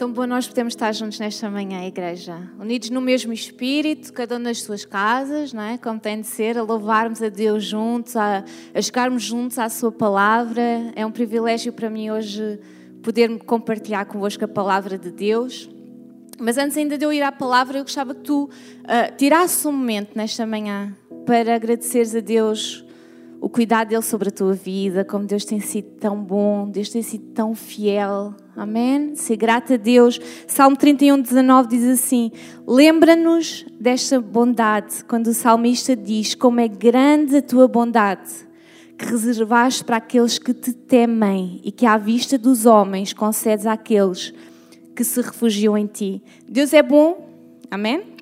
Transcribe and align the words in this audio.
Tão 0.00 0.10
bom 0.10 0.26
nós 0.26 0.48
podemos 0.48 0.72
estar 0.72 0.90
juntos 0.92 1.18
nesta 1.18 1.50
manhã, 1.50 1.84
igreja. 1.84 2.34
Unidos 2.58 2.88
no 2.88 3.02
mesmo 3.02 3.34
espírito, 3.34 4.10
cada 4.14 4.36
um 4.36 4.38
nas 4.38 4.62
suas 4.62 4.82
casas, 4.82 5.52
não 5.52 5.62
é? 5.62 5.76
Como 5.76 6.00
tem 6.00 6.22
de 6.22 6.26
ser, 6.26 6.56
a 6.56 6.62
louvarmos 6.62 7.20
a 7.20 7.28
Deus 7.28 7.64
juntos, 7.64 8.16
a, 8.16 8.42
a 8.72 8.80
chegarmos 8.80 9.22
juntos 9.22 9.58
à 9.58 9.68
Sua 9.68 9.92
palavra. 9.92 10.62
É 10.96 11.04
um 11.04 11.10
privilégio 11.10 11.70
para 11.70 11.90
mim 11.90 12.10
hoje 12.10 12.58
poder 13.02 13.28
compartilhar 13.40 14.06
convosco 14.06 14.42
a 14.42 14.48
palavra 14.48 14.96
de 14.96 15.10
Deus. 15.10 15.68
Mas 16.38 16.56
antes 16.56 16.78
ainda 16.78 16.96
de 16.96 17.04
eu 17.04 17.12
ir 17.12 17.20
à 17.20 17.30
palavra, 17.30 17.76
eu 17.76 17.82
gostava 17.82 18.14
que 18.14 18.22
tu 18.22 18.44
uh, 18.44 19.16
tirasses 19.18 19.66
um 19.66 19.72
momento 19.72 20.12
nesta 20.16 20.46
manhã 20.46 20.96
para 21.26 21.56
agradeceres 21.56 22.14
a 22.14 22.20
Deus 22.20 22.86
o 23.40 23.48
cuidado 23.48 23.88
dele 23.88 24.02
sobre 24.02 24.28
a 24.28 24.32
tua 24.32 24.52
vida, 24.52 25.02
como 25.02 25.24
Deus 25.24 25.46
tem 25.46 25.60
sido 25.60 25.88
tão 25.98 26.22
bom, 26.22 26.68
Deus 26.68 26.90
tem 26.90 27.00
sido 27.00 27.24
tão 27.32 27.54
fiel. 27.54 28.34
Amém? 28.54 29.16
Ser 29.16 29.36
grata 29.36 29.74
a 29.74 29.76
Deus. 29.78 30.20
Salmo 30.46 30.76
31, 30.76 31.22
19 31.22 31.68
diz 31.68 31.84
assim: 31.84 32.30
Lembra-nos 32.66 33.64
desta 33.80 34.20
bondade, 34.20 35.02
quando 35.08 35.28
o 35.28 35.34
salmista 35.34 35.96
diz: 35.96 36.34
Como 36.34 36.60
é 36.60 36.68
grande 36.68 37.36
a 37.36 37.42
tua 37.42 37.66
bondade, 37.66 38.30
que 38.98 39.06
reservaste 39.06 39.84
para 39.84 39.96
aqueles 39.96 40.38
que 40.38 40.52
te 40.52 40.74
temem 40.74 41.62
e 41.64 41.72
que, 41.72 41.86
à 41.86 41.96
vista 41.96 42.36
dos 42.36 42.66
homens, 42.66 43.14
concedes 43.14 43.64
àqueles 43.64 44.34
que 44.94 45.02
se 45.02 45.18
refugiam 45.22 45.78
em 45.78 45.86
ti. 45.86 46.22
Deus 46.46 46.74
é 46.74 46.82
bom. 46.82 47.26
Amém? 47.70 48.19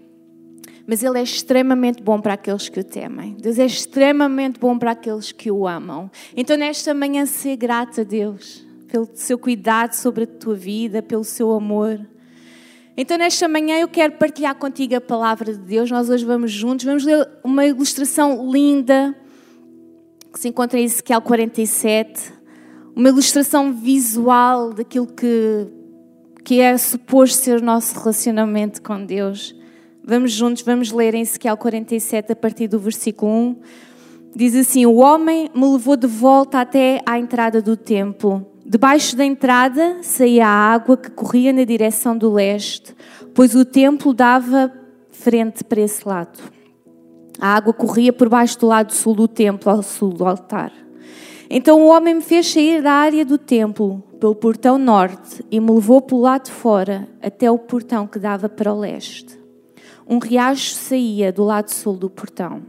Mas 0.88 1.02
Ele 1.02 1.19
é 1.19 1.23
extremamente 1.23 2.02
bom 2.02 2.19
para 2.19 2.33
aqueles 2.33 2.70
que 2.70 2.80
o 2.80 2.84
temem. 2.84 3.37
Deus 3.38 3.59
é 3.59 3.66
extremamente 3.66 4.59
bom 4.59 4.79
para 4.79 4.92
aqueles 4.92 5.30
que 5.30 5.51
o 5.51 5.69
amam. 5.69 6.10
Então, 6.34 6.56
nesta 6.56 6.95
manhã, 6.95 7.27
ser 7.27 7.56
grata 7.56 8.01
a 8.01 8.05
Deus 8.05 8.66
pelo 8.88 9.06
seu 9.12 9.38
cuidado 9.38 9.93
sobre 9.93 10.24
a 10.24 10.27
tua 10.27 10.55
vida, 10.55 11.02
pelo 11.02 11.24
seu 11.24 11.52
amor. 11.52 12.01
Então, 12.96 13.19
nesta 13.19 13.46
manhã, 13.46 13.79
eu 13.79 13.87
quero 13.87 14.15
partilhar 14.15 14.54
contigo 14.54 14.96
a 14.96 15.01
palavra 15.01 15.52
de 15.52 15.59
Deus. 15.59 15.90
Nós 15.90 16.09
hoje 16.09 16.24
vamos 16.24 16.51
juntos, 16.51 16.87
vamos 16.87 17.04
ler 17.04 17.29
uma 17.45 17.66
ilustração 17.66 18.51
linda 18.51 19.15
que 20.32 20.41
se 20.41 20.48
encontra 20.48 20.80
em 20.80 20.85
Ezequiel 20.85 21.20
47. 21.20 22.32
Uma 22.96 23.10
ilustração 23.10 23.74
visual 23.74 24.73
daquilo 24.73 25.07
que, 25.07 25.66
que 26.43 26.60
é 26.60 26.79
suposto 26.79 27.45
ser 27.45 27.60
o 27.60 27.63
nosso 27.63 27.95
relacionamento 27.98 28.80
com 28.80 29.04
Deus. 29.04 29.57
Vamos 30.10 30.32
juntos, 30.32 30.62
vamos 30.62 30.90
ler 30.90 31.14
em 31.14 31.20
Ezequiel 31.20 31.54
47, 31.54 32.32
a 32.32 32.34
partir 32.34 32.66
do 32.66 32.78
versículo 32.78 33.30
1. 33.30 33.56
Diz 34.34 34.56
assim: 34.56 34.87
O 34.87 34.95
homem 34.95 35.51
me 35.54 35.70
levou 35.70 35.98
de 35.98 36.06
volta 36.06 36.62
até 36.62 37.02
à 37.04 37.18
entrada 37.18 37.60
do 37.60 37.76
templo. 37.76 38.46
Debaixo 38.64 39.14
da 39.14 39.23
entrada 39.23 39.98
saía 40.01 40.46
a 40.46 40.73
água 40.73 40.96
que 40.96 41.10
corria 41.10 41.52
na 41.52 41.62
direção 41.62 42.16
do 42.16 42.32
leste, 42.32 42.96
pois 43.34 43.54
o 43.54 43.66
templo 43.66 44.14
dava 44.14 44.73
frente 45.10 45.62
para 45.62 45.82
esse 45.82 46.09
lado. 46.09 46.38
A 47.38 47.54
água 47.54 47.74
corria 47.74 48.10
por 48.10 48.30
baixo 48.30 48.59
do 48.60 48.66
lado 48.66 48.95
sul 48.95 49.14
do 49.14 49.29
templo, 49.29 49.70
ao 49.70 49.82
sul 49.82 50.14
do 50.14 50.24
altar. 50.24 50.73
Então 51.51 51.82
o 51.82 51.88
homem 51.88 52.14
me 52.14 52.23
fez 52.23 52.51
sair 52.51 52.82
da 52.82 52.92
área 52.92 53.26
do 53.26 53.36
templo, 53.36 54.02
pelo 54.18 54.34
portão 54.34 54.79
norte, 54.79 55.45
e 55.51 55.60
me 55.60 55.70
levou 55.70 56.01
pelo 56.01 56.23
lado 56.23 56.46
de 56.46 56.52
fora, 56.52 57.06
até 57.20 57.51
o 57.51 57.59
portão 57.59 58.06
que 58.06 58.18
dava 58.18 58.48
para 58.48 58.73
o 58.73 58.79
leste 58.80 59.36
um 60.09 60.18
riacho 60.18 60.74
saía 60.74 61.30
do 61.30 61.45
lado 61.45 61.68
sul 61.68 61.95
do 61.95 62.09
portão. 62.09 62.62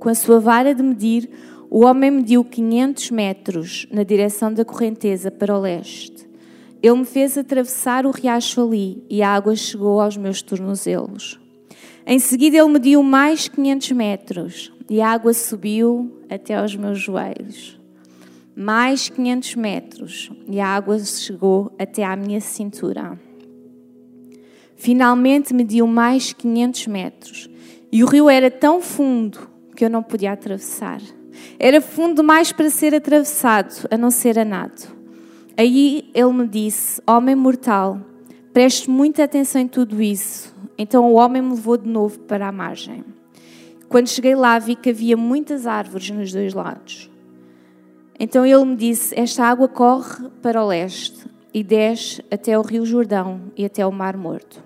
Com 0.00 0.08
a 0.08 0.14
sua 0.14 0.40
vara 0.40 0.74
de 0.74 0.82
medir, 0.82 1.30
o 1.70 1.84
homem 1.84 2.10
mediu 2.10 2.44
500 2.44 3.10
metros 3.12 3.86
na 3.92 4.02
direção 4.02 4.52
da 4.52 4.64
correnteza 4.64 5.30
para 5.30 5.56
o 5.56 5.60
leste. 5.60 6.28
Ele 6.82 6.98
me 6.98 7.04
fez 7.04 7.38
atravessar 7.38 8.04
o 8.04 8.10
riacho 8.10 8.60
ali 8.60 9.04
e 9.08 9.22
a 9.22 9.30
água 9.30 9.54
chegou 9.54 10.00
aos 10.00 10.16
meus 10.16 10.42
tornozelos. 10.42 11.40
Em 12.04 12.18
seguida, 12.18 12.58
ele 12.58 12.68
mediu 12.68 13.02
mais 13.02 13.48
500 13.48 13.92
metros 13.92 14.72
e 14.90 15.00
a 15.00 15.08
água 15.08 15.32
subiu 15.32 16.20
até 16.28 16.56
aos 16.56 16.74
meus 16.76 16.98
joelhos. 16.98 17.80
Mais 18.54 19.08
500 19.08 19.54
metros 19.54 20.30
e 20.48 20.60
a 20.60 20.66
água 20.66 20.98
chegou 20.98 21.72
até 21.78 22.04
à 22.04 22.14
minha 22.14 22.40
cintura. 22.40 23.18
Finalmente 24.84 25.54
mediu 25.54 25.86
mais 25.86 26.34
500 26.34 26.88
metros 26.88 27.48
e 27.90 28.04
o 28.04 28.06
rio 28.06 28.28
era 28.28 28.50
tão 28.50 28.82
fundo 28.82 29.48
que 29.74 29.82
eu 29.82 29.88
não 29.88 30.02
podia 30.02 30.32
atravessar. 30.32 31.00
Era 31.58 31.80
fundo 31.80 32.16
demais 32.16 32.52
para 32.52 32.68
ser 32.68 32.94
atravessado, 32.94 33.88
a 33.90 33.96
não 33.96 34.10
ser 34.10 34.38
a 34.38 34.44
nado. 34.44 34.94
Aí 35.56 36.10
ele 36.12 36.32
me 36.34 36.46
disse: 36.46 37.00
Homem 37.06 37.34
mortal, 37.34 37.98
preste 38.52 38.90
muita 38.90 39.24
atenção 39.24 39.62
em 39.62 39.66
tudo 39.66 40.02
isso. 40.02 40.54
Então 40.76 41.10
o 41.10 41.14
homem 41.14 41.40
me 41.40 41.54
levou 41.54 41.78
de 41.78 41.88
novo 41.88 42.18
para 42.18 42.46
a 42.46 42.52
margem. 42.52 43.02
Quando 43.88 44.10
cheguei 44.10 44.34
lá, 44.34 44.58
vi 44.58 44.76
que 44.76 44.90
havia 44.90 45.16
muitas 45.16 45.66
árvores 45.66 46.10
nos 46.10 46.30
dois 46.30 46.52
lados. 46.52 47.10
Então 48.20 48.44
ele 48.44 48.66
me 48.66 48.76
disse: 48.76 49.18
Esta 49.18 49.44
água 49.46 49.66
corre 49.66 50.28
para 50.42 50.62
o 50.62 50.66
leste 50.66 51.24
e 51.54 51.64
desce 51.64 52.22
até 52.30 52.58
o 52.58 52.60
rio 52.60 52.84
Jordão 52.84 53.50
e 53.56 53.64
até 53.64 53.86
o 53.86 53.90
Mar 53.90 54.14
Morto. 54.14 54.63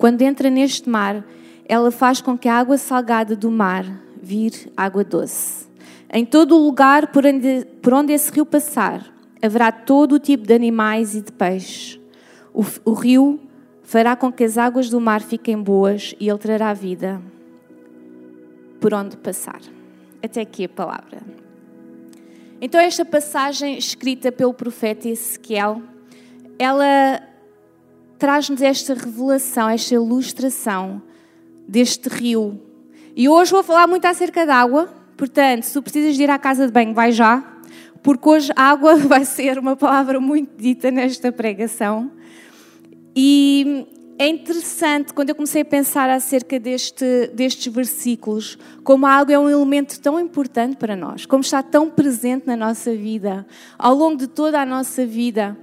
Quando 0.00 0.22
entra 0.22 0.48
neste 0.48 0.88
mar, 0.88 1.22
ela 1.68 1.90
faz 1.90 2.22
com 2.22 2.36
que 2.36 2.48
a 2.48 2.54
água 2.54 2.78
salgada 2.78 3.36
do 3.36 3.50
mar 3.50 3.84
vire 4.22 4.72
água 4.74 5.04
doce. 5.04 5.68
Em 6.10 6.24
todo 6.24 6.56
o 6.56 6.64
lugar 6.64 7.08
por 7.08 7.26
onde, 7.26 7.66
por 7.82 7.92
onde 7.92 8.14
esse 8.14 8.32
rio 8.32 8.46
passar, 8.46 9.04
haverá 9.42 9.70
todo 9.70 10.14
o 10.14 10.18
tipo 10.18 10.46
de 10.46 10.54
animais 10.54 11.14
e 11.14 11.20
de 11.20 11.30
peixes. 11.30 12.00
O, 12.54 12.64
o 12.82 12.94
rio 12.94 13.38
fará 13.82 14.16
com 14.16 14.32
que 14.32 14.42
as 14.42 14.56
águas 14.56 14.88
do 14.88 14.98
mar 14.98 15.20
fiquem 15.20 15.62
boas 15.62 16.14
e 16.18 16.30
ele 16.30 16.38
trará 16.38 16.72
vida 16.72 17.20
por 18.80 18.94
onde 18.94 19.18
passar. 19.18 19.60
Até 20.22 20.40
aqui 20.40 20.64
a 20.64 20.68
palavra. 20.70 21.20
Então, 22.58 22.80
esta 22.80 23.04
passagem 23.04 23.76
escrita 23.76 24.32
pelo 24.32 24.54
profeta 24.54 25.10
Ezequiel, 25.10 25.82
ela 26.58 27.20
traz-nos 28.20 28.60
esta 28.60 28.92
revelação, 28.92 29.68
esta 29.70 29.94
ilustração 29.94 31.02
deste 31.66 32.06
rio. 32.10 32.60
E 33.16 33.28
hoje 33.28 33.50
vou 33.50 33.62
falar 33.62 33.86
muito 33.86 34.04
acerca 34.04 34.44
da 34.44 34.56
água, 34.56 34.92
portanto, 35.16 35.64
se 35.64 35.72
tu 35.72 35.82
precisas 35.82 36.14
de 36.14 36.22
ir 36.22 36.30
à 36.30 36.38
casa 36.38 36.66
de 36.66 36.72
banho, 36.72 36.92
vai 36.92 37.12
já, 37.12 37.42
porque 38.02 38.28
hoje 38.28 38.52
água 38.54 38.94
vai 39.08 39.24
ser 39.24 39.58
uma 39.58 39.74
palavra 39.74 40.20
muito 40.20 40.54
dita 40.54 40.90
nesta 40.90 41.32
pregação. 41.32 42.12
E 43.16 43.86
é 44.18 44.28
interessante, 44.28 45.14
quando 45.14 45.30
eu 45.30 45.34
comecei 45.34 45.62
a 45.62 45.64
pensar 45.64 46.10
acerca 46.10 46.60
deste, 46.60 47.28
destes 47.28 47.72
versículos, 47.72 48.58
como 48.84 49.06
a 49.06 49.12
água 49.12 49.32
é 49.32 49.38
um 49.38 49.48
elemento 49.48 49.98
tão 49.98 50.20
importante 50.20 50.76
para 50.76 50.94
nós, 50.94 51.24
como 51.24 51.40
está 51.40 51.62
tão 51.62 51.88
presente 51.88 52.46
na 52.46 52.54
nossa 52.54 52.94
vida, 52.94 53.46
ao 53.78 53.94
longo 53.94 54.18
de 54.18 54.26
toda 54.26 54.60
a 54.60 54.66
nossa 54.66 55.06
vida. 55.06 55.56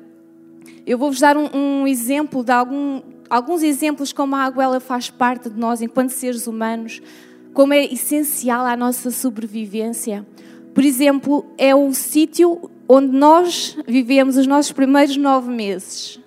Eu 0.85 0.97
vou-vos 0.97 1.19
dar 1.19 1.35
um, 1.38 1.50
um, 1.53 1.88
exemplo 1.88 2.44
de 2.44 2.51
algum, 2.51 3.01
alguns 3.29 3.61
exemplos 3.61 4.13
como 4.13 4.35
a 4.35 4.44
água 4.44 4.63
ela 4.63 4.79
faz 4.79 5.09
parte 5.09 5.50
de 5.50 5.59
nós 5.59 5.81
enquanto 5.81 6.11
seres 6.11 6.47
humanos, 6.47 7.01
como 7.53 7.73
é 7.73 7.85
essencial 7.85 8.66
à 8.66 8.75
nossa 8.75 9.11
sobrevivência. 9.11 10.25
Por 10.73 10.83
exemplo, 10.83 11.45
é 11.57 11.75
o 11.75 11.91
sítio 11.94 12.69
onde 12.88 13.16
nós 13.16 13.78
vivemos 13.88 14.38
os 14.38 14.47
nossos 14.47 14.72
primeiros 14.72 15.17
nove 15.17 15.50
meses. 15.50 16.19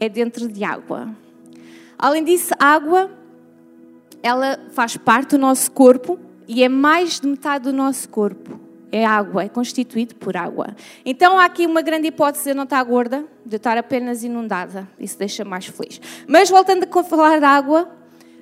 É 0.00 0.08
dentro 0.08 0.48
de 0.48 0.62
água. 0.62 1.08
Além 1.98 2.22
disso, 2.22 2.54
a 2.58 2.66
água 2.66 3.10
ela 4.22 4.58
faz 4.70 4.96
parte 4.96 5.30
do 5.30 5.38
nosso 5.38 5.70
corpo 5.72 6.18
e 6.46 6.62
é 6.62 6.68
mais 6.68 7.20
de 7.20 7.26
metade 7.26 7.64
do 7.64 7.72
nosso 7.72 8.08
corpo 8.08 8.67
é 8.90 9.04
água, 9.04 9.44
é 9.44 9.48
constituído 9.48 10.14
por 10.14 10.36
água. 10.36 10.74
Então 11.04 11.38
há 11.38 11.44
aqui 11.44 11.66
uma 11.66 11.82
grande 11.82 12.08
hipótese 12.08 12.44
de 12.44 12.54
não 12.54 12.64
estar 12.64 12.82
gorda, 12.82 13.24
de 13.44 13.56
estar 13.56 13.76
apenas 13.76 14.24
inundada. 14.24 14.88
Isso 14.98 15.18
deixa 15.18 15.44
mais 15.44 15.66
feliz. 15.66 16.00
Mas 16.26 16.50
voltando 16.50 16.86
a 16.90 17.04
falar 17.04 17.38
de 17.38 17.44
água, 17.44 17.88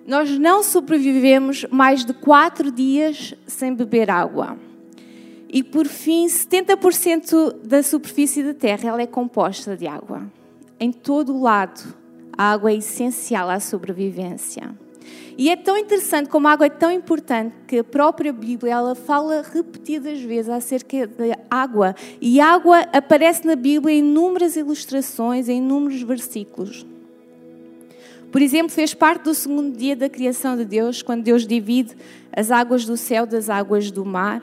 nós 0.07 0.31
não 0.39 0.63
sobrevivemos 0.63 1.67
mais 1.71 2.05
de 2.05 2.13
quatro 2.15 2.71
dias 2.71 3.35
sem 3.47 3.75
beber 3.75 4.11
água. 4.11 4.57
E 5.49 5.63
por 5.63 5.87
fim, 5.87 6.27
70% 6.27 7.63
da 7.65 7.83
superfície 7.83 8.43
da 8.43 8.55
Terra 8.55 8.89
ela 8.89 9.03
é 9.03 9.07
composta 9.07 9.77
de 9.77 9.87
água. 9.87 10.23
Em 10.79 10.93
todo 10.93 11.35
o 11.35 11.43
lado, 11.43 11.95
a 12.37 12.53
água 12.53 12.71
é 12.71 12.77
essencial 12.77 13.49
à 13.49 13.59
sobrevivência. 13.59 14.75
E 15.39 15.51
é 15.51 15.57
tão 15.57 15.77
interessante 15.77 16.31
como 16.31 16.49
a 16.49 16.53
água 16.53 16.67
é 16.67 16.71
tão 16.71 16.91
importante 16.91 17.55
que 17.67 17.79
a 17.79 17.85
própria 17.85 18.33
Bíblia 18.33 18.73
ela 18.73 18.95
fala 18.95 19.45
repetidas 19.53 20.21
vezes 20.21 20.49
acerca 20.49 21.07
da 21.07 21.39
água. 21.51 21.95
E 22.21 22.41
água 22.41 22.81
aparece 22.93 23.47
na 23.47 23.55
Bíblia 23.55 23.95
em 23.95 23.99
inúmeras 23.99 24.57
ilustrações, 24.57 25.49
em 25.49 25.59
inúmeros 25.59 26.01
versículos. 26.03 26.87
Por 28.33 28.41
exemplo, 28.41 28.71
fez 28.71 28.95
parte 28.95 29.25
do 29.25 29.35
segundo 29.35 29.77
dia 29.77 29.95
da 29.95 30.09
criação 30.09 30.57
de 30.57 30.65
Deus, 30.65 31.03
quando 31.03 31.23
Deus 31.23 31.47
divide 31.47 31.97
as 32.33 32.51
águas 32.51 32.85
do 32.85 32.97
céu 32.97 33.27
das 33.27 33.51
águas 33.51 33.91
do 33.91 34.05
mar. 34.05 34.43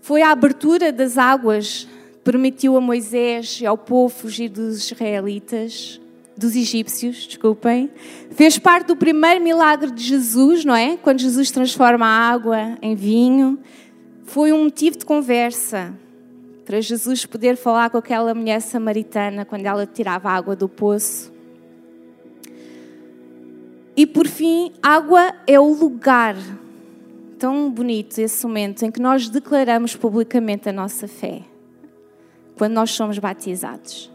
Foi 0.00 0.22
a 0.22 0.30
abertura 0.30 0.92
das 0.92 1.16
águas 1.16 1.88
permitiu 2.24 2.76
a 2.76 2.80
Moisés 2.80 3.60
e 3.60 3.66
ao 3.66 3.76
povo 3.76 4.08
fugir 4.08 4.48
dos 4.48 4.90
israelitas, 4.90 6.00
dos 6.36 6.56
egípcios, 6.56 7.26
desculpem. 7.26 7.90
Fez 8.30 8.58
parte 8.58 8.88
do 8.88 8.96
primeiro 8.96 9.42
milagre 9.42 9.90
de 9.90 10.02
Jesus, 10.02 10.64
não 10.64 10.74
é? 10.74 10.96
Quando 10.96 11.20
Jesus 11.20 11.50
transforma 11.50 12.06
a 12.06 12.30
água 12.30 12.76
em 12.82 12.94
vinho. 12.94 13.58
Foi 14.24 14.52
um 14.52 14.64
motivo 14.64 14.98
de 14.98 15.04
conversa 15.04 15.94
para 16.64 16.80
Jesus 16.80 17.26
poder 17.26 17.56
falar 17.56 17.90
com 17.90 17.98
aquela 17.98 18.34
mulher 18.34 18.60
samaritana 18.60 19.44
quando 19.44 19.66
ela 19.66 19.86
tirava 19.86 20.30
água 20.30 20.56
do 20.56 20.68
poço. 20.68 21.32
E 23.96 24.06
por 24.06 24.26
fim, 24.26 24.72
água 24.82 25.34
é 25.46 25.60
o 25.60 25.72
lugar 25.72 26.34
tão 27.38 27.70
bonito 27.70 28.18
esse 28.18 28.44
momento 28.46 28.84
em 28.84 28.90
que 28.90 29.00
nós 29.00 29.28
declaramos 29.28 29.94
publicamente 29.94 30.68
a 30.68 30.72
nossa 30.72 31.06
fé, 31.06 31.42
quando 32.56 32.72
nós 32.72 32.90
somos 32.90 33.18
batizados. 33.18 34.13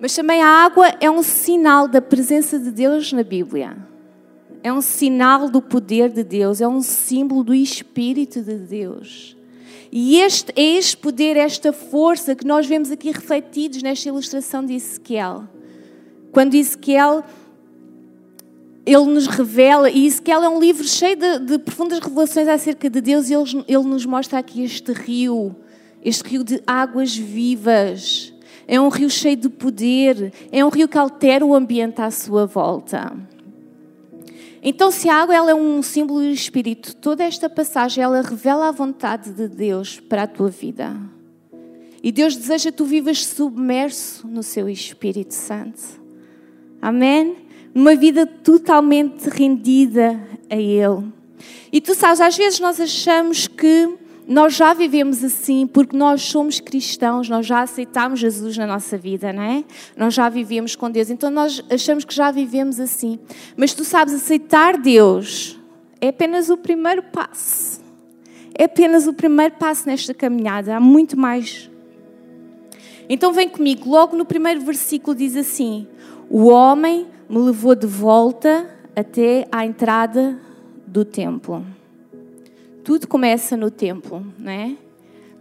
Mas 0.00 0.14
também 0.14 0.42
a 0.42 0.48
água 0.48 0.94
é 1.00 1.10
um 1.10 1.22
sinal 1.22 1.88
da 1.88 2.02
presença 2.02 2.58
de 2.58 2.70
Deus 2.70 3.12
na 3.12 3.22
Bíblia. 3.22 3.76
É 4.62 4.72
um 4.72 4.80
sinal 4.80 5.48
do 5.48 5.62
poder 5.62 6.10
de 6.10 6.22
Deus, 6.22 6.60
é 6.60 6.68
um 6.68 6.82
símbolo 6.82 7.42
do 7.42 7.54
Espírito 7.54 8.42
de 8.42 8.56
Deus. 8.56 9.36
E 9.90 10.18
este 10.20 10.52
é 10.56 10.62
este 10.62 10.96
poder, 10.96 11.36
esta 11.36 11.72
força 11.72 12.34
que 12.34 12.46
nós 12.46 12.66
vemos 12.66 12.90
aqui 12.90 13.10
refletidos 13.10 13.82
nesta 13.82 14.08
ilustração 14.08 14.64
de 14.64 14.74
Ezequiel. 14.74 15.44
Quando 16.32 16.54
Ezequiel 16.54 17.24
ele 18.84 19.04
nos 19.06 19.26
revela, 19.26 19.90
e 19.90 20.06
Ezequiel 20.06 20.42
é 20.44 20.48
um 20.48 20.60
livro 20.60 20.84
cheio 20.84 21.16
de, 21.16 21.38
de 21.38 21.58
profundas 21.58 21.98
revelações 21.98 22.46
acerca 22.46 22.90
de 22.90 23.00
Deus, 23.00 23.30
e 23.30 23.34
ele, 23.34 23.64
ele 23.66 23.84
nos 23.84 24.04
mostra 24.04 24.38
aqui 24.38 24.62
este 24.62 24.92
rio, 24.92 25.56
este 26.04 26.22
rio 26.28 26.44
de 26.44 26.62
águas 26.66 27.16
vivas. 27.16 28.32
É 28.66 28.80
um 28.80 28.88
rio 28.88 29.08
cheio 29.08 29.36
de 29.36 29.48
poder, 29.48 30.32
é 30.50 30.64
um 30.64 30.68
rio 30.68 30.88
que 30.88 30.98
altera 30.98 31.44
o 31.44 31.54
ambiente 31.54 32.00
à 32.00 32.10
sua 32.10 32.46
volta. 32.46 33.12
Então, 34.62 34.90
se 34.90 35.08
a 35.08 35.14
água 35.14 35.34
ela 35.34 35.50
é 35.52 35.54
um 35.54 35.80
símbolo 35.82 36.20
do 36.20 36.30
Espírito, 36.30 36.96
toda 36.96 37.22
esta 37.22 37.48
passagem 37.48 38.02
ela 38.02 38.22
revela 38.22 38.68
a 38.68 38.72
vontade 38.72 39.30
de 39.30 39.46
Deus 39.46 40.00
para 40.00 40.24
a 40.24 40.26
tua 40.26 40.48
vida. 40.48 40.96
E 42.02 42.10
Deus 42.10 42.36
deseja 42.36 42.70
que 42.70 42.76
tu 42.76 42.84
vivas 42.84 43.24
submerso 43.24 44.26
no 44.26 44.42
seu 44.42 44.68
Espírito 44.68 45.34
Santo. 45.34 45.80
Amém? 46.82 47.46
uma 47.76 47.94
vida 47.94 48.24
totalmente 48.24 49.28
rendida 49.28 50.18
a 50.48 50.56
Ele. 50.56 51.12
E 51.70 51.78
tu 51.78 51.94
sabes, 51.94 52.22
às 52.22 52.34
vezes 52.34 52.58
nós 52.58 52.80
achamos 52.80 53.46
que 53.46 53.94
nós 54.26 54.54
já 54.54 54.74
vivemos 54.74 55.22
assim 55.22 55.66
porque 55.66 55.96
nós 55.96 56.22
somos 56.22 56.58
cristãos, 56.58 57.28
nós 57.28 57.46
já 57.46 57.60
aceitamos 57.60 58.18
Jesus 58.18 58.56
na 58.56 58.66
nossa 58.66 58.98
vida, 58.98 59.32
não 59.32 59.42
é? 59.42 59.64
Nós 59.96 60.14
já 60.14 60.28
vivemos 60.28 60.74
com 60.74 60.90
Deus, 60.90 61.10
então 61.10 61.30
nós 61.30 61.62
achamos 61.70 62.04
que 62.04 62.14
já 62.14 62.32
vivemos 62.32 62.80
assim. 62.80 63.20
Mas 63.56 63.72
tu 63.72 63.84
sabes, 63.84 64.14
aceitar 64.14 64.78
Deus 64.78 65.58
é 66.00 66.08
apenas 66.08 66.50
o 66.50 66.56
primeiro 66.56 67.04
passo. 67.04 67.80
É 68.58 68.64
apenas 68.64 69.06
o 69.06 69.12
primeiro 69.12 69.54
passo 69.54 69.86
nesta 69.86 70.12
caminhada, 70.12 70.76
há 70.76 70.80
muito 70.80 71.16
mais. 71.16 71.70
Então 73.08 73.32
vem 73.32 73.48
comigo, 73.48 73.88
logo 73.88 74.16
no 74.16 74.24
primeiro 74.24 74.60
versículo 74.62 75.14
diz 75.14 75.36
assim: 75.36 75.86
O 76.28 76.46
homem 76.46 77.06
me 77.28 77.38
levou 77.38 77.76
de 77.76 77.86
volta 77.86 78.68
até 78.96 79.46
à 79.52 79.64
entrada 79.64 80.36
do 80.86 81.04
templo. 81.04 81.75
Tudo 82.86 83.08
começa 83.08 83.56
no 83.56 83.68
templo, 83.68 84.24
não 84.38 84.52
é? 84.52 84.76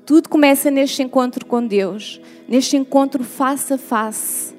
Tudo 0.04 0.30
começa 0.30 0.72
neste 0.72 1.04
encontro 1.04 1.46
com 1.46 1.64
Deus, 1.64 2.20
neste 2.48 2.76
encontro 2.76 3.24
face 3.24 3.72
a 3.72 3.78
face, 3.78 4.56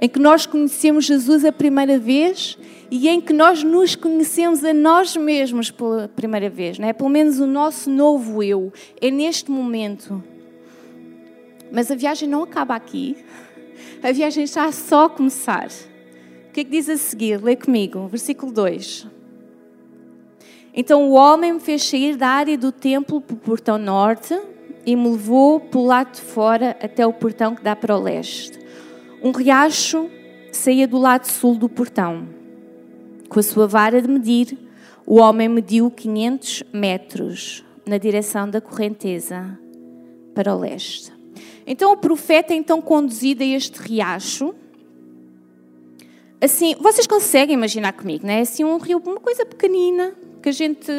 em 0.00 0.08
que 0.08 0.18
nós 0.18 0.46
conhecemos 0.46 1.04
Jesus 1.04 1.44
a 1.44 1.52
primeira 1.52 1.98
vez 1.98 2.56
e 2.90 3.10
em 3.10 3.20
que 3.20 3.34
nós 3.34 3.62
nos 3.62 3.94
conhecemos 3.94 4.64
a 4.64 4.72
nós 4.72 5.14
mesmos 5.18 5.70
pela 5.70 6.08
primeira 6.08 6.48
vez, 6.48 6.78
não 6.78 6.88
é? 6.88 6.94
Pelo 6.94 7.10
menos 7.10 7.38
o 7.40 7.46
nosso 7.46 7.90
novo 7.90 8.42
eu 8.42 8.72
é 9.02 9.10
neste 9.10 9.50
momento. 9.50 10.24
Mas 11.70 11.90
a 11.90 11.94
viagem 11.94 12.26
não 12.26 12.44
acaba 12.44 12.74
aqui. 12.74 13.18
A 14.02 14.12
viagem 14.12 14.44
está 14.44 14.72
só 14.72 15.04
a 15.04 15.10
começar. 15.10 15.68
O 16.48 16.52
que 16.52 16.60
é 16.60 16.64
que 16.64 16.70
diz 16.70 16.88
a 16.88 16.96
seguir? 16.96 17.38
Lê 17.42 17.54
comigo, 17.54 18.08
versículo 18.08 18.50
2. 18.50 19.19
Então 20.74 21.08
o 21.08 21.12
homem 21.12 21.54
me 21.54 21.60
fez 21.60 21.82
sair 21.82 22.16
da 22.16 22.28
área 22.28 22.56
do 22.56 22.70
templo 22.70 23.20
para 23.20 23.34
o 23.34 23.38
portão 23.38 23.76
norte 23.76 24.38
e 24.86 24.94
me 24.94 25.10
levou 25.10 25.60
pelo 25.60 25.86
lado 25.86 26.14
de 26.14 26.20
fora 26.20 26.76
até 26.82 27.06
o 27.06 27.12
portão 27.12 27.54
que 27.54 27.62
dá 27.62 27.74
para 27.74 27.96
o 27.96 28.00
leste. 28.00 28.58
Um 29.22 29.32
riacho 29.32 30.08
saía 30.52 30.86
do 30.86 30.98
lado 30.98 31.26
sul 31.26 31.56
do 31.56 31.68
portão. 31.68 32.28
Com 33.28 33.38
a 33.38 33.42
sua 33.42 33.66
vara 33.66 34.00
de 34.00 34.08
medir, 34.08 34.56
o 35.06 35.16
homem 35.16 35.48
mediu 35.48 35.90
500 35.90 36.62
metros 36.72 37.64
na 37.84 37.98
direção 37.98 38.48
da 38.48 38.60
correnteza 38.60 39.58
para 40.34 40.54
o 40.54 40.58
leste. 40.58 41.12
Então 41.66 41.92
o 41.92 41.96
profeta 41.96 42.52
é 42.52 42.56
então 42.56 42.80
conduzido 42.80 43.42
a 43.42 43.46
este 43.46 43.80
riacho 43.80 44.54
assim, 46.40 46.74
vocês 46.80 47.06
conseguem 47.06 47.54
imaginar 47.54 47.92
comigo, 47.92 48.26
né? 48.26 48.40
Assim 48.40 48.64
um 48.64 48.78
rio, 48.78 49.02
uma 49.04 49.20
coisa 49.20 49.44
pequenina, 49.44 50.14
que 50.42 50.48
a 50.48 50.52
gente, 50.52 50.90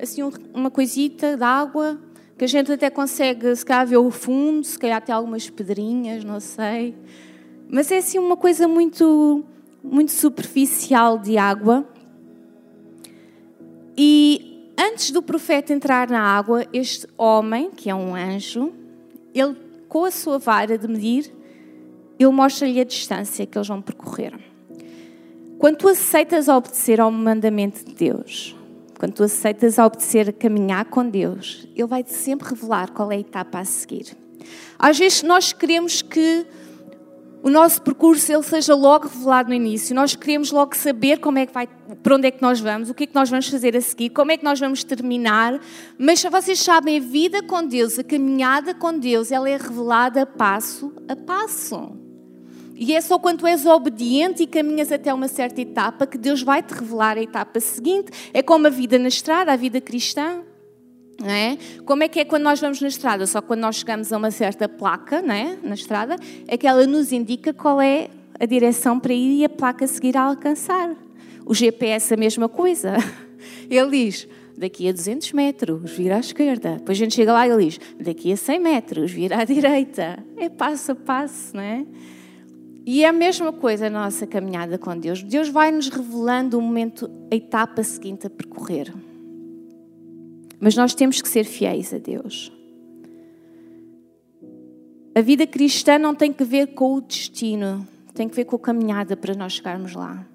assim 0.00 0.22
uma 0.54 0.70
coisita 0.70 1.36
de 1.36 1.42
água, 1.42 1.98
que 2.36 2.44
a 2.44 2.48
gente 2.48 2.72
até 2.72 2.90
consegue, 2.90 3.54
se 3.54 3.64
calhar, 3.64 3.86
ver 3.86 3.98
o 3.98 4.10
fundo, 4.10 4.64
se 4.64 4.78
calhar 4.78 4.98
até 4.98 5.12
algumas 5.12 5.48
pedrinhas, 5.48 6.24
não 6.24 6.40
sei. 6.40 6.94
Mas 7.68 7.90
é 7.90 7.98
assim 7.98 8.18
uma 8.18 8.36
coisa 8.36 8.66
muito, 8.66 9.44
muito 9.82 10.12
superficial 10.12 11.18
de 11.18 11.38
água. 11.38 11.86
E 13.96 14.72
antes 14.78 15.10
do 15.10 15.22
profeta 15.22 15.72
entrar 15.72 16.08
na 16.08 16.20
água, 16.20 16.66
este 16.72 17.06
homem, 17.16 17.70
que 17.70 17.88
é 17.88 17.94
um 17.94 18.14
anjo, 18.14 18.72
ele, 19.34 19.56
com 19.88 20.04
a 20.04 20.10
sua 20.10 20.38
vara 20.38 20.76
de 20.76 20.88
medir, 20.88 21.32
ele 22.18 22.30
mostra-lhe 22.30 22.80
a 22.80 22.84
distância 22.84 23.46
que 23.46 23.56
eles 23.56 23.68
vão 23.68 23.80
percorrer. 23.80 24.34
Quando 25.58 25.76
tu 25.76 25.88
aceitas 25.88 26.48
obedecer 26.48 27.00
ao 27.00 27.10
mandamento 27.10 27.84
de 27.84 27.94
Deus, 27.94 28.56
quando 29.02 29.14
tu 29.14 29.24
aceitas 29.24 29.78
obedecer 29.78 30.28
a 30.28 30.32
caminhar 30.32 30.84
com 30.84 31.04
Deus, 31.04 31.66
Ele 31.74 31.88
vai-te 31.88 32.12
sempre 32.12 32.50
revelar 32.50 32.92
qual 32.92 33.10
é 33.10 33.16
a 33.16 33.18
etapa 33.18 33.58
a 33.58 33.64
seguir. 33.64 34.16
Às 34.78 34.96
vezes 34.96 35.24
nós 35.24 35.52
queremos 35.52 36.02
que 36.02 36.46
o 37.42 37.50
nosso 37.50 37.82
percurso 37.82 38.32
ele 38.32 38.44
seja 38.44 38.76
logo 38.76 39.08
revelado 39.08 39.48
no 39.48 39.56
início. 39.56 39.92
Nós 39.92 40.14
queremos 40.14 40.52
logo 40.52 40.76
saber 40.76 41.18
como 41.18 41.36
é 41.36 41.46
que 41.46 41.52
vai, 41.52 41.68
para 42.00 42.14
onde 42.14 42.28
é 42.28 42.30
que 42.30 42.40
nós 42.40 42.60
vamos, 42.60 42.90
o 42.90 42.94
que 42.94 43.02
é 43.02 43.06
que 43.08 43.14
nós 43.16 43.28
vamos 43.28 43.48
fazer 43.48 43.76
a 43.76 43.80
seguir, 43.80 44.10
como 44.10 44.30
é 44.30 44.36
que 44.36 44.44
nós 44.44 44.60
vamos 44.60 44.84
terminar. 44.84 45.60
Mas 45.98 46.22
vocês 46.22 46.60
sabem, 46.60 46.98
a 46.98 47.00
vida 47.00 47.42
com 47.42 47.66
Deus, 47.66 47.98
a 47.98 48.04
caminhada 48.04 48.72
com 48.72 48.96
Deus, 48.96 49.32
ela 49.32 49.50
é 49.50 49.56
revelada 49.56 50.24
passo 50.24 50.92
a 51.08 51.16
passo. 51.16 52.01
E 52.82 52.94
é 52.96 53.00
só 53.00 53.16
quando 53.16 53.46
és 53.46 53.64
obediente 53.64 54.42
e 54.42 54.46
caminhas 54.46 54.90
até 54.90 55.14
uma 55.14 55.28
certa 55.28 55.60
etapa 55.60 56.04
que 56.04 56.18
Deus 56.18 56.42
vai 56.42 56.64
te 56.64 56.74
revelar 56.74 57.16
a 57.16 57.22
etapa 57.22 57.60
seguinte. 57.60 58.10
É 58.34 58.42
como 58.42 58.66
a 58.66 58.70
vida 58.70 58.98
na 58.98 59.06
estrada, 59.06 59.52
a 59.52 59.56
vida 59.56 59.80
cristã. 59.80 60.42
Não 61.20 61.30
é? 61.30 61.56
Como 61.84 62.02
é 62.02 62.08
que 62.08 62.18
é 62.18 62.24
quando 62.24 62.42
nós 62.42 62.60
vamos 62.60 62.80
na 62.80 62.88
estrada? 62.88 63.24
Só 63.24 63.40
quando 63.40 63.60
nós 63.60 63.76
chegamos 63.76 64.12
a 64.12 64.16
uma 64.16 64.32
certa 64.32 64.68
placa 64.68 65.22
não 65.22 65.32
é? 65.32 65.56
na 65.62 65.76
estrada, 65.76 66.16
é 66.48 66.56
que 66.56 66.66
ela 66.66 66.84
nos 66.84 67.12
indica 67.12 67.54
qual 67.54 67.80
é 67.80 68.08
a 68.40 68.46
direção 68.46 68.98
para 68.98 69.12
ir 69.12 69.38
e 69.38 69.44
a 69.44 69.48
placa 69.48 69.84
a 69.84 69.88
seguir 69.88 70.16
a 70.16 70.22
alcançar. 70.22 70.92
O 71.46 71.54
GPS 71.54 72.14
a 72.14 72.16
mesma 72.16 72.48
coisa. 72.48 72.96
Ele 73.70 73.90
diz, 74.06 74.26
daqui 74.58 74.88
a 74.88 74.92
200 74.92 75.32
metros, 75.34 75.88
vira 75.88 76.16
à 76.16 76.18
esquerda. 76.18 76.78
Depois 76.78 76.98
a 76.98 77.04
gente 77.04 77.14
chega 77.14 77.32
lá 77.32 77.46
e 77.46 77.50
ele 77.52 77.64
diz, 77.66 77.80
daqui 78.00 78.32
a 78.32 78.36
100 78.36 78.58
metros, 78.58 79.12
vira 79.12 79.40
à 79.40 79.44
direita. 79.46 80.18
É 80.36 80.48
passo 80.48 80.90
a 80.90 80.94
passo, 80.96 81.54
não 81.54 81.62
é? 81.62 81.86
E 82.84 83.04
é 83.04 83.08
a 83.08 83.12
mesma 83.12 83.52
coisa 83.52 83.86
a 83.86 83.90
nossa 83.90 84.26
caminhada 84.26 84.76
com 84.76 84.96
Deus. 84.98 85.22
Deus 85.22 85.48
vai 85.48 85.70
nos 85.70 85.88
revelando 85.88 86.58
o 86.58 86.60
momento, 86.60 87.08
a 87.30 87.34
etapa 87.34 87.82
seguinte 87.84 88.26
a 88.26 88.30
percorrer. 88.30 88.92
Mas 90.58 90.76
nós 90.76 90.94
temos 90.94 91.22
que 91.22 91.28
ser 91.28 91.44
fiéis 91.44 91.94
a 91.94 91.98
Deus. 91.98 92.52
A 95.14 95.20
vida 95.20 95.46
cristã 95.46 95.98
não 95.98 96.14
tem 96.14 96.32
que 96.32 96.42
ver 96.42 96.68
com 96.68 96.94
o 96.94 97.00
destino, 97.00 97.86
tem 98.14 98.28
que 98.28 98.34
ver 98.34 98.46
com 98.46 98.56
a 98.56 98.58
caminhada 98.58 99.16
para 99.16 99.34
nós 99.34 99.52
chegarmos 99.52 99.94
lá. 99.94 100.26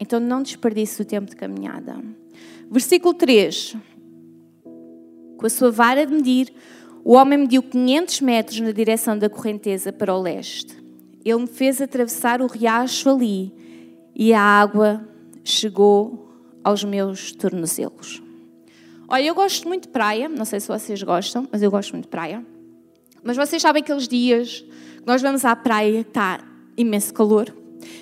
Então 0.00 0.18
não 0.18 0.42
desperdice 0.42 1.02
o 1.02 1.04
tempo 1.04 1.28
de 1.28 1.36
caminhada. 1.36 1.96
Versículo 2.70 3.12
3. 3.12 3.76
Com 5.36 5.46
a 5.46 5.50
sua 5.50 5.70
vara 5.70 6.06
de 6.06 6.14
medir, 6.14 6.52
o 7.04 7.12
homem 7.14 7.40
mediu 7.40 7.62
500 7.62 8.20
metros 8.22 8.60
na 8.60 8.72
direção 8.72 9.18
da 9.18 9.28
correnteza 9.28 9.92
para 9.92 10.14
o 10.14 10.22
leste 10.22 10.81
ele 11.24 11.40
me 11.40 11.46
fez 11.46 11.80
atravessar 11.80 12.40
o 12.40 12.46
riacho 12.46 13.08
ali 13.08 13.52
e 14.14 14.32
a 14.32 14.40
água 14.40 15.06
chegou 15.44 16.28
aos 16.62 16.84
meus 16.84 17.32
tornozelos. 17.32 18.22
Olha, 19.08 19.24
eu 19.24 19.34
gosto 19.34 19.68
muito 19.68 19.84
de 19.84 19.88
praia, 19.88 20.28
não 20.28 20.44
sei 20.44 20.60
se 20.60 20.68
vocês 20.68 21.02
gostam, 21.02 21.46
mas 21.50 21.62
eu 21.62 21.70
gosto 21.70 21.92
muito 21.92 22.04
de 22.04 22.10
praia. 22.10 22.44
Mas 23.22 23.36
vocês 23.36 23.60
sabem 23.60 23.82
aqueles 23.82 24.08
dias 24.08 24.60
que 24.60 25.06
nós 25.06 25.20
vamos 25.20 25.44
à 25.44 25.54
praia, 25.54 26.00
está 26.00 26.40
imenso 26.76 27.12
calor, 27.12 27.54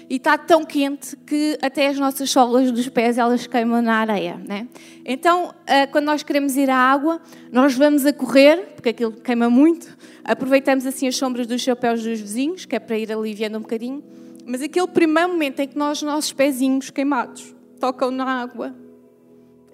e 0.09 0.17
está 0.17 0.37
tão 0.37 0.65
quente 0.65 1.17
que 1.27 1.59
até 1.63 1.87
as 1.87 1.99
nossas 1.99 2.31
solas 2.31 2.71
dos 2.71 2.89
pés 2.89 3.19
elas 3.19 3.47
queimam 3.47 3.81
na 3.81 3.95
areia, 3.95 4.37
né? 4.37 4.69
Então, 5.05 5.55
ah, 5.67 5.87
quando 5.87 6.07
nós 6.07 6.23
queremos 6.23 6.57
ir 6.57 6.69
à 6.71 6.77
água, 6.77 7.21
nós 7.53 7.75
vamos 7.75 8.05
a 8.07 8.13
correr, 8.13 8.73
porque 8.75 8.91
aquilo 8.91 9.13
queima 9.13 9.49
muito, 9.49 9.97
aproveitamos 10.25 10.87
assim 10.87 11.07
as 11.07 11.17
sombras 11.17 11.47
dos 11.47 11.61
chapéus 11.61 12.03
dos 12.03 12.21
vizinhos, 12.21 12.65
que 12.65 12.77
é 12.77 12.79
para 12.79 12.99
ir 12.99 13.13
aliviando 13.13 13.59
um 13.59 13.63
bocadinho, 13.63 14.03
mas 14.47 14.63
aquele 14.63 14.87
primeiro 14.89 15.31
momento 15.31 15.61
em 15.61 15.69
que 15.69 15.79
nós, 15.79 16.03
nossos 16.03 16.33
pezinhos 16.33 16.91
queimados, 16.91 17.55
tocam 17.79 18.11
na 18.11 18.25
água, 18.25 18.75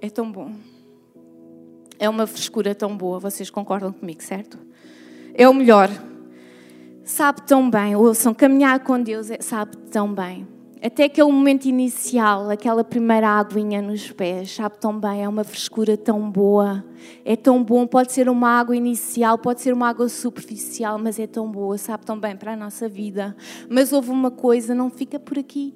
é 0.01 0.11
tão 0.11 0.31
bom. 0.31 0.53
É 1.99 2.09
uma 2.09 2.27
frescura 2.27 2.75
tão 2.75 2.97
boa, 2.97 3.19
vocês 3.19 3.49
concordam 3.49 3.93
comigo, 3.93 4.23
certo? 4.23 4.59
É 5.35 5.49
o 5.49 5.55
melhor 5.55 5.91
sabe 7.07 7.43
tão 7.43 7.71
bem, 7.71 7.95
ouçam, 7.95 8.35
caminhar 8.35 8.81
com 8.81 9.01
Deus 9.01 9.31
é, 9.31 9.39
sabe 9.41 9.77
tão 9.91 10.13
bem. 10.13 10.47
Até 10.83 11.05
aquele 11.05 11.31
momento 11.31 11.65
inicial, 11.65 12.51
aquela 12.51 12.85
primeira 12.85 13.29
aguinha 13.29 13.81
nos 13.81 14.11
pés, 14.11 14.55
sabe 14.55 14.79
tão 14.79 14.99
bem, 14.99 15.23
é 15.23 15.29
uma 15.29 15.43
frescura 15.43 15.97
tão 15.97 16.31
boa, 16.31 16.85
é 17.25 17.35
tão 17.35 17.63
bom. 17.65 17.87
Pode 17.87 18.13
ser 18.13 18.29
uma 18.29 18.51
água 18.51 18.77
inicial, 18.77 19.39
pode 19.39 19.63
ser 19.63 19.73
uma 19.73 19.89
água 19.89 20.09
superficial, 20.09 20.99
mas 20.99 21.19
é 21.19 21.27
tão 21.27 21.51
boa, 21.51 21.79
sabe 21.79 22.05
tão 22.05 22.19
bem 22.19 22.37
para 22.37 22.53
a 22.53 22.57
nossa 22.57 22.89
vida. 22.89 23.35
Mas 23.71 23.93
houve 23.93 24.11
uma 24.11 24.31
coisa, 24.31 24.75
não 24.75 24.91
fica 24.91 25.19
por 25.19 25.39
aqui. 25.39 25.73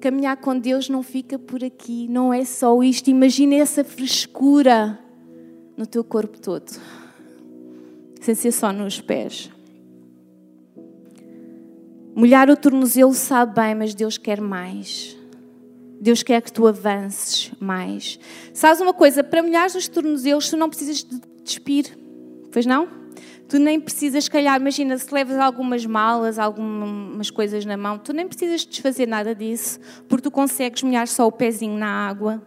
Caminhar 0.00 0.38
com 0.38 0.58
Deus 0.58 0.88
não 0.88 1.02
fica 1.02 1.38
por 1.38 1.62
aqui, 1.62 2.08
não 2.08 2.32
é 2.32 2.44
só 2.44 2.82
isto. 2.82 3.10
Imagina 3.10 3.56
essa 3.56 3.84
frescura 3.84 4.98
no 5.76 5.86
teu 5.86 6.02
corpo 6.02 6.40
todo, 6.40 6.70
sem 8.20 8.34
ser 8.34 8.52
só 8.52 8.72
nos 8.72 9.00
pés. 9.00 9.50
Molhar 12.14 12.50
o 12.50 12.56
tornozelo 12.56 13.14
sabe 13.14 13.54
bem, 13.54 13.74
mas 13.74 13.94
Deus 13.94 14.18
quer 14.18 14.40
mais. 14.40 15.16
Deus 16.00 16.22
quer 16.22 16.40
que 16.40 16.52
tu 16.52 16.66
avances 16.66 17.52
mais. 17.60 18.18
Sabes 18.54 18.80
uma 18.80 18.94
coisa? 18.94 19.22
Para 19.22 19.42
molhar 19.42 19.66
os 19.66 19.86
tornozelos, 19.86 20.48
tu 20.48 20.56
não 20.56 20.68
precisas 20.68 21.04
de 21.04 21.20
despir. 21.44 21.96
Pois 22.50 22.66
não? 22.66 22.88
Tu 23.48 23.58
nem 23.58 23.80
precisas, 23.80 24.28
calhar, 24.28 24.60
imagina 24.60 24.96
se 24.96 25.12
levas 25.12 25.36
algumas 25.36 25.84
malas, 25.84 26.38
algumas 26.38 27.30
coisas 27.30 27.64
na 27.64 27.76
mão, 27.76 27.98
tu 27.98 28.12
nem 28.12 28.26
precisas 28.28 28.64
desfazer 28.64 29.08
nada 29.08 29.34
disso, 29.34 29.80
porque 30.08 30.22
tu 30.22 30.30
consegues 30.30 30.84
molhar 30.84 31.08
só 31.08 31.26
o 31.26 31.32
pezinho 31.32 31.76
na 31.76 32.08
água 32.08 32.40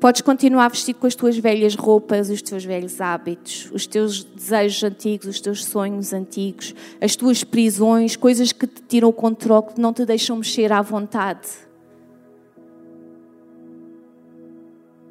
Podes 0.00 0.22
continuar 0.22 0.70
vestido 0.70 0.98
com 0.98 1.06
as 1.06 1.14
tuas 1.14 1.36
velhas 1.36 1.74
roupas, 1.74 2.30
os 2.30 2.40
teus 2.40 2.64
velhos 2.64 3.02
hábitos, 3.02 3.70
os 3.70 3.86
teus 3.86 4.24
desejos 4.24 4.82
antigos, 4.82 5.26
os 5.26 5.40
teus 5.42 5.62
sonhos 5.62 6.14
antigos, 6.14 6.74
as 6.98 7.14
tuas 7.14 7.44
prisões, 7.44 8.16
coisas 8.16 8.50
que 8.50 8.66
te 8.66 8.80
tiram 8.80 9.10
o 9.10 9.12
controle, 9.12 9.74
que 9.74 9.78
não 9.78 9.92
te 9.92 10.06
deixam 10.06 10.38
mexer 10.38 10.72
à 10.72 10.80
vontade. 10.80 11.50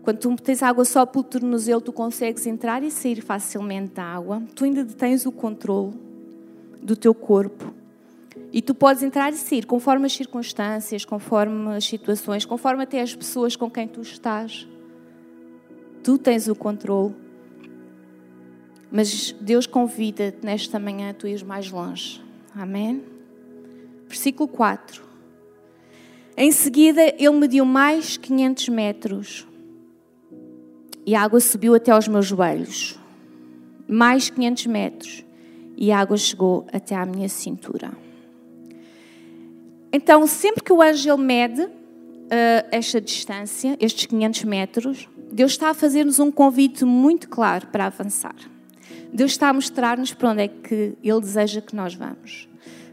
Quando 0.02 0.18
tu 0.18 0.36
tens 0.38 0.64
água 0.64 0.84
só 0.84 1.06
pelo 1.06 1.24
tornozelo, 1.24 1.82
tu 1.82 1.94
consegues 1.94 2.48
entrar 2.48 2.82
e 2.82 2.90
sair 2.90 3.22
facilmente 3.22 3.94
da 3.94 4.04
água. 4.04 4.42
Tu 4.56 4.64
ainda 4.64 4.84
tens 4.84 5.24
o 5.24 5.32
controle 5.32 5.94
do 6.82 6.96
teu 6.96 7.14
corpo. 7.14 7.76
E 8.52 8.60
tu 8.60 8.74
podes 8.74 9.04
entrar 9.04 9.32
e 9.32 9.36
sair 9.36 9.68
conforme 9.68 10.08
as 10.08 10.14
circunstâncias, 10.14 11.06
conforme 11.06 11.76
as 11.76 11.86
situações, 11.86 12.44
conforme 12.44 12.82
até 12.82 13.02
as 13.02 13.14
pessoas 13.14 13.56
com 13.56 13.70
quem 13.70 13.88
tu 13.88 14.02
estás. 14.02 14.68
Tu 16.04 16.18
tens 16.18 16.48
o 16.48 16.56
controle. 16.56 17.14
Mas 18.92 19.36
Deus 19.40 19.68
convida-te 19.68 20.44
nesta 20.44 20.80
manhã 20.80 21.12
a 21.12 21.14
tu 21.14 21.28
ires 21.28 21.44
mais 21.44 21.70
longe. 21.72 22.22
Amém? 22.56 23.04
Versículo 24.08 24.48
4. 24.48 25.04
Em 26.36 26.52
seguida, 26.52 27.02
ele 27.02 27.32
mediu 27.32 27.66
mais 27.66 28.18
500 28.18 28.70
metros 28.70 29.48
e 31.06 31.14
a 31.14 31.22
água 31.22 31.40
subiu 31.40 31.76
até 31.76 31.92
aos 31.92 32.08
meus 32.08 32.26
joelhos. 32.26 33.00
Mais 33.88 34.30
500 34.30 34.66
metros 34.68 35.26
e 35.76 35.92
a 35.92 36.00
água 36.00 36.18
chegou 36.18 36.66
até 36.72 36.96
à 36.96 37.06
minha 37.06 37.30
cintura. 37.30 37.92
Então, 39.92 40.26
sempre 40.28 40.64
que 40.64 40.72
o 40.72 40.82
anjo 40.82 41.18
mede 41.18 41.62
uh, 41.62 41.70
esta 42.72 43.02
distância, 43.02 43.76
estes 43.80 44.06
500 44.06 44.44
metros, 44.44 45.10
Deus 45.32 45.52
está 45.52 45.70
a 45.70 45.74
fazer-nos 45.74 46.20
um 46.20 46.32
convite 46.32 46.84
muito 46.86 47.30
claro 47.30 47.68
para 47.68 47.86
avançar. 47.86 48.36
Deus 49.14 49.32
está 49.32 49.50
a 49.50 49.54
mostrar-nos 49.54 50.14
para 50.14 50.32
onde 50.32 50.42
é 50.44 50.48
que 50.48 50.94
Ele 51.04 51.20
deseja 51.20 51.62
que 51.62 51.76
nós 51.76 51.94
vamos. 51.94 52.48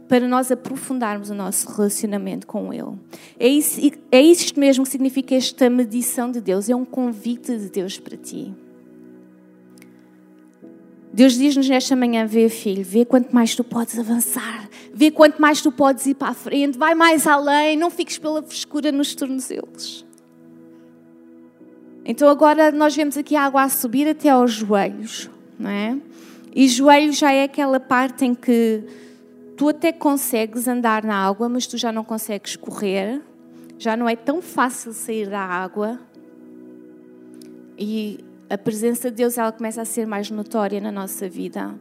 Para 0.09 0.27
nós 0.29 0.53
aprofundarmos 0.53 1.31
o 1.31 1.35
nosso 1.35 1.69
relacionamento 1.73 2.47
com 2.47 2.73
Ele. 2.73 2.97
É, 3.39 3.49
isso, 3.49 3.81
é 4.13 4.21
isto 4.21 4.59
mesmo 4.59 4.85
que 4.85 4.91
significa 4.91 5.35
esta 5.35 5.69
medição 5.69 6.31
de 6.31 6.41
Deus. 6.41 6.69
É 6.69 6.77
um 6.77 6.85
convite 6.85 7.57
de 7.57 7.69
Deus 7.69 7.99
para 7.99 8.17
ti. 8.17 8.55
Deus 11.13 11.35
diz-nos 11.35 11.69
nesta 11.69 11.97
manhã: 11.97 12.27
vê, 12.27 12.49
filho, 12.49 12.85
vê 12.85 13.05
quanto 13.05 13.35
mais 13.35 13.55
tu 13.57 13.65
podes 13.65 13.99
avançar, 13.99 14.69
vê 14.95 15.11
quanto 15.11 15.41
mais 15.41 15.61
tu 15.61 15.73
podes 15.73 16.07
ir 16.07 16.15
para 16.15 16.29
a 16.29 16.35
frente, 16.35 16.79
vai 16.79 16.95
mais 16.95 17.27
além, 17.27 17.77
não 17.77 17.91
fiques 17.91 18.19
pela 18.19 18.43
frescura 18.43 18.93
nos 18.93 19.15
tornozelos. 19.15 20.06
Então 22.09 22.29
agora 22.29 22.71
nós 22.71 22.95
vemos 22.95 23.17
aqui 23.17 23.35
a 23.35 23.43
água 23.43 23.65
a 23.65 23.69
subir 23.69 24.07
até 24.07 24.29
aos 24.29 24.53
joelhos, 24.53 25.29
não 25.59 25.69
é? 25.69 25.99
E 26.55 26.69
joelhos 26.69 27.19
já 27.19 27.33
é 27.33 27.43
aquela 27.43 27.81
parte 27.81 28.25
em 28.25 28.33
que 28.33 28.85
tu 29.57 29.69
até 29.69 29.91
consegues 29.91 30.69
andar 30.69 31.03
na 31.03 31.27
água, 31.27 31.49
mas 31.49 31.67
tu 31.67 31.77
já 31.77 31.91
não 31.91 32.05
consegues 32.05 32.55
correr, 32.55 33.21
já 33.77 33.97
não 33.97 34.09
é 34.09 34.15
tão 34.15 34.41
fácil 34.41 34.93
sair 34.93 35.29
da 35.29 35.41
água. 35.41 35.99
E 37.77 38.21
a 38.49 38.57
presença 38.57 39.11
de 39.11 39.17
Deus 39.17 39.37
ela 39.37 39.51
começa 39.51 39.83
a 39.83 39.85
ser 39.85 40.07
mais 40.07 40.31
notória 40.31 40.81
na 40.81 40.93
nossa 40.93 41.29
vida. 41.29 41.75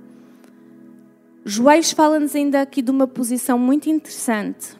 Joelhos 1.46 1.92
fala-nos 1.92 2.36
ainda 2.36 2.62
aqui 2.62 2.82
de 2.82 2.90
uma 2.90 3.06
posição 3.06 3.60
muito 3.60 3.92
interessante, 3.92 4.76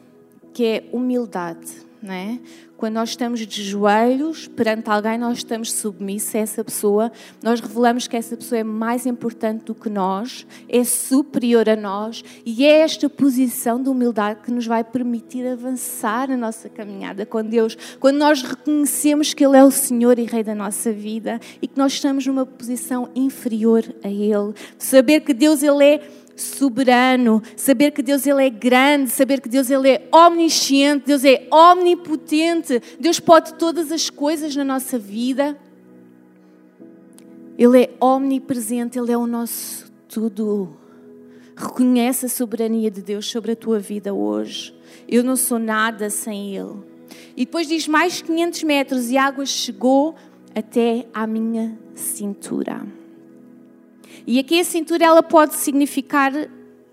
que 0.52 0.64
é 0.64 0.88
humildade, 0.92 1.85
não 2.02 2.14
é? 2.14 2.38
Quando 2.76 2.94
nós 2.94 3.10
estamos 3.10 3.40
de 3.46 3.62
joelhos 3.62 4.48
perante 4.48 4.90
alguém, 4.90 5.16
nós 5.16 5.38
estamos 5.38 5.72
submissos 5.72 6.34
a 6.34 6.38
essa 6.38 6.62
pessoa, 6.62 7.10
nós 7.42 7.58
revelamos 7.58 8.06
que 8.06 8.16
essa 8.16 8.36
pessoa 8.36 8.58
é 8.58 8.64
mais 8.64 9.06
importante 9.06 9.64
do 9.64 9.74
que 9.74 9.88
nós, 9.88 10.46
é 10.68 10.84
superior 10.84 11.68
a 11.70 11.76
nós, 11.76 12.22
e 12.44 12.66
é 12.66 12.80
esta 12.80 13.08
posição 13.08 13.82
de 13.82 13.88
humildade 13.88 14.40
que 14.42 14.50
nos 14.50 14.66
vai 14.66 14.84
permitir 14.84 15.46
avançar 15.46 16.30
a 16.30 16.36
nossa 16.36 16.68
caminhada 16.68 17.24
com 17.24 17.42
Deus. 17.42 17.76
Quando 17.98 18.18
nós 18.18 18.42
reconhecemos 18.42 19.32
que 19.32 19.44
Ele 19.44 19.56
é 19.56 19.64
o 19.64 19.70
Senhor 19.70 20.18
e 20.18 20.24
Rei 20.24 20.44
da 20.44 20.54
nossa 20.54 20.92
vida 20.92 21.40
e 21.62 21.66
que 21.66 21.78
nós 21.78 21.92
estamos 21.92 22.26
numa 22.26 22.44
posição 22.44 23.08
inferior 23.14 23.84
a 24.04 24.08
Ele, 24.08 24.52
saber 24.78 25.20
que 25.20 25.32
Deus 25.32 25.62
Ele 25.62 25.82
é 25.82 26.00
soberano, 26.36 27.42
saber 27.56 27.90
que 27.90 28.02
Deus 28.02 28.26
ele 28.26 28.44
é 28.44 28.50
grande, 28.50 29.10
saber 29.10 29.40
que 29.40 29.48
Deus 29.48 29.70
ele 29.70 29.88
é 29.88 30.08
omnisciente, 30.12 31.06
Deus 31.06 31.24
é 31.24 31.48
omnipotente, 31.50 32.80
Deus 33.00 33.18
pode 33.18 33.54
todas 33.54 33.90
as 33.90 34.10
coisas 34.10 34.54
na 34.54 34.62
nossa 34.62 34.98
vida. 34.98 35.58
Ele 37.58 37.84
é 37.84 37.90
omnipresente, 37.98 38.98
ele 38.98 39.12
é 39.12 39.16
o 39.16 39.26
nosso 39.26 39.90
tudo. 40.08 40.76
Reconhece 41.56 42.26
a 42.26 42.28
soberania 42.28 42.90
de 42.90 43.00
Deus 43.00 43.26
sobre 43.26 43.52
a 43.52 43.56
tua 43.56 43.78
vida 43.78 44.12
hoje. 44.12 44.74
Eu 45.08 45.24
não 45.24 45.36
sou 45.36 45.58
nada 45.58 46.10
sem 46.10 46.54
ele. 46.54 46.76
E 47.34 47.46
depois 47.46 47.66
diz 47.66 47.88
mais 47.88 48.20
500 48.20 48.62
metros 48.62 49.10
e 49.10 49.16
a 49.16 49.24
água 49.24 49.46
chegou 49.46 50.14
até 50.54 51.06
à 51.14 51.26
minha 51.26 51.78
cintura. 51.94 52.86
E 54.26 54.38
aqui 54.38 54.60
a 54.60 54.64
cintura 54.64 55.04
ela 55.04 55.22
pode 55.22 55.56
significar 55.56 56.32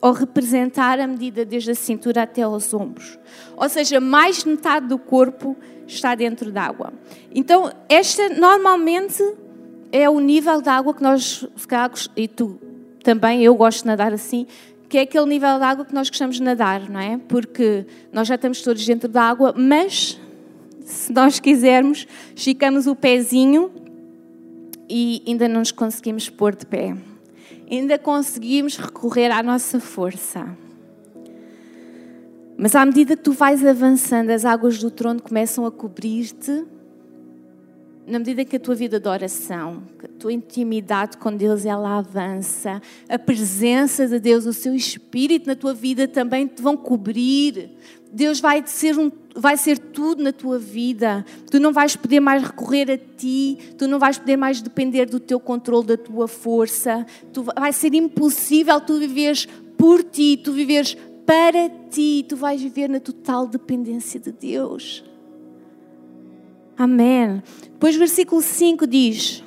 ou 0.04 0.12
representar 0.12 1.00
a 1.00 1.08
medida 1.08 1.46
desde 1.46 1.72
a 1.72 1.76
cintura 1.76 2.24
até 2.24 2.42
aos 2.42 2.74
ombros. 2.74 3.18
Ou 3.56 3.70
seja, 3.70 4.02
mais 4.02 4.44
de 4.44 4.50
metade 4.50 4.86
do 4.86 4.98
corpo 4.98 5.56
está 5.88 6.14
dentro 6.14 6.52
d'água. 6.52 6.92
Então, 7.34 7.72
esta 7.88 8.28
normalmente 8.28 9.24
é 9.94 10.10
o 10.10 10.20
nível 10.20 10.62
de 10.62 10.68
água 10.68 10.94
que 10.94 11.02
nós, 11.02 11.48
e 12.18 12.28
tu 12.28 12.60
também, 13.02 13.44
eu 13.46 13.56
gosto 13.56 13.84
de 13.84 13.88
nadar 13.88 14.12
assim, 14.12 14.46
que 14.90 14.98
é 14.98 15.02
aquele 15.04 15.26
nível 15.26 15.58
de 15.58 15.64
água 15.64 15.86
que 15.86 15.94
nós 15.94 16.10
gostamos 16.10 16.36
de 16.36 16.44
nadar, 16.44 16.90
não 16.90 17.00
é? 17.00 17.18
Porque 17.30 17.86
nós 18.12 18.28
já 18.28 18.36
estamos 18.36 18.62
todos 18.62 18.86
dentro 18.86 19.08
da 19.08 19.24
água, 19.24 19.54
mas 19.56 20.20
se 20.82 21.14
nós 21.14 21.40
quisermos, 21.40 22.06
esticamos 22.36 22.88
o 22.88 22.96
pezinho 22.96 23.72
e 24.90 25.24
ainda 25.26 25.48
não 25.48 25.60
nos 25.60 25.72
conseguimos 25.72 26.30
pôr 26.30 26.54
de 26.54 26.66
pé 26.66 26.94
ainda 27.70 27.98
conseguimos 27.98 28.78
recorrer 28.78 29.32
à 29.32 29.42
nossa 29.42 29.80
força. 29.80 30.46
Mas 32.58 32.76
à 32.76 32.86
medida 32.86 33.16
que 33.16 33.24
tu 33.24 33.32
vais 33.32 33.66
avançando, 33.66 34.30
as 34.30 34.46
águas 34.46 34.78
do 34.78 34.92
trono 34.92 35.22
começam 35.22 35.66
a 35.66 35.72
cobrir-te 35.72 36.66
na 38.06 38.20
medida 38.20 38.44
que 38.44 38.56
a 38.56 38.60
tua 38.60 38.76
vida 38.76 39.00
de 39.00 39.08
oração, 39.08 39.84
a 40.04 40.08
tua 40.20 40.34
intimidade 40.34 41.18
com 41.18 41.36
Deus, 41.36 41.66
ela 41.66 41.98
avança, 41.98 42.82
a 43.08 43.18
presença 43.18 44.08
de 44.08 44.20
Deus, 44.20 44.46
o 44.46 44.54
seu 44.54 44.76
Espírito 44.76 45.48
na 45.48 45.56
tua 45.56 45.74
vida 45.74 46.08
também 46.08 46.48
te 46.48 46.62
vão 46.62 46.76
cobrir. 46.76 47.70
Deus 48.12 48.40
vai 48.40 48.62
ser, 48.66 48.98
um, 49.00 49.12
vai 49.36 49.58
ser 49.58 49.80
tudo 49.80 50.22
na 50.22 50.32
tua 50.32 50.60
vida. 50.60 51.26
Tu 51.50 51.60
não 51.60 51.72
vais 51.72 51.96
poder 51.96 52.20
mais 52.20 52.44
recorrer 52.44 52.92
a 52.92 52.98
ti, 52.98 53.58
tu 53.78 53.88
não 53.88 53.98
vais 53.98 54.18
poder 54.18 54.38
mais 54.38 54.62
depender 54.62 55.06
do 55.06 55.20
teu 55.20 55.40
controle, 55.40 55.88
da 55.88 55.98
tua 55.98 56.28
força. 56.28 57.06
Tu, 57.32 57.42
vai 57.44 57.74
ser 57.74 57.94
impossível 57.94 58.80
tu 58.82 59.00
viveres 59.00 59.48
por 59.78 60.04
ti, 60.04 60.38
tu 60.38 60.52
viveres 60.52 60.96
para 61.26 61.70
ti, 61.90 62.26
tu 62.28 62.36
vais 62.36 62.62
viver 62.62 62.90
na 62.90 63.00
total 63.00 63.48
dependência 63.48 64.20
de 64.20 64.32
Deus. 64.32 65.04
Amém. 66.78 67.42
Depois, 67.64 67.96
versículo 67.96 68.42
5 68.42 68.88
diz: 68.88 69.44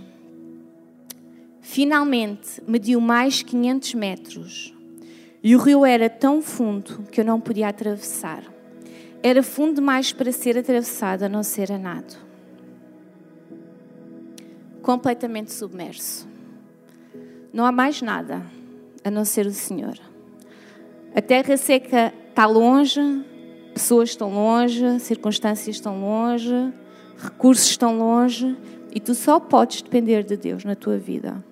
Finalmente 1.61 2.63
mediu 2.67 3.01
mais 3.01 3.43
500 3.43 3.95
metros 3.95 4.75
e 5.43 5.55
o 5.57 5.59
rio 5.59 5.85
era 5.85 6.09
tão 6.09 6.41
fundo 6.41 7.03
que 7.11 7.21
eu 7.21 7.25
não 7.25 7.41
podia 7.41 7.69
atravessar. 7.69 8.45
Era 9.23 9.43
fundo 9.43 9.77
demais 9.77 10.13
para 10.13 10.31
ser 10.31 10.57
atravessado, 10.57 11.25
a 11.25 11.29
não 11.29 11.43
ser 11.43 11.73
a 11.73 11.79
nado. 11.79 12.17
Completamente 14.81 15.53
submerso. 15.53 16.29
Não 17.53 17.67
há 17.67 17.73
mais 17.73 18.01
nada 18.01 18.43
a 19.03 19.11
não 19.11 19.25
ser 19.25 19.47
o 19.47 19.53
Senhor. 19.53 19.99
A 21.15 21.21
terra 21.21 21.57
seca 21.57 22.13
está 22.29 22.47
longe, 22.47 23.01
pessoas 23.75 24.11
estão 24.11 24.33
longe, 24.33 25.01
circunstâncias 25.01 25.77
estão 25.77 26.01
longe 26.01 26.73
recursos 27.19 27.67
estão 27.67 27.99
longe 27.99 28.57
e 28.95 29.01
tu 29.01 29.15
só 29.15 29.39
podes 29.39 29.83
depender 29.83 30.25
de 30.25 30.37
Deus 30.37 30.65
na 30.65 30.75
tua 30.75 30.99
vida. 30.99 31.45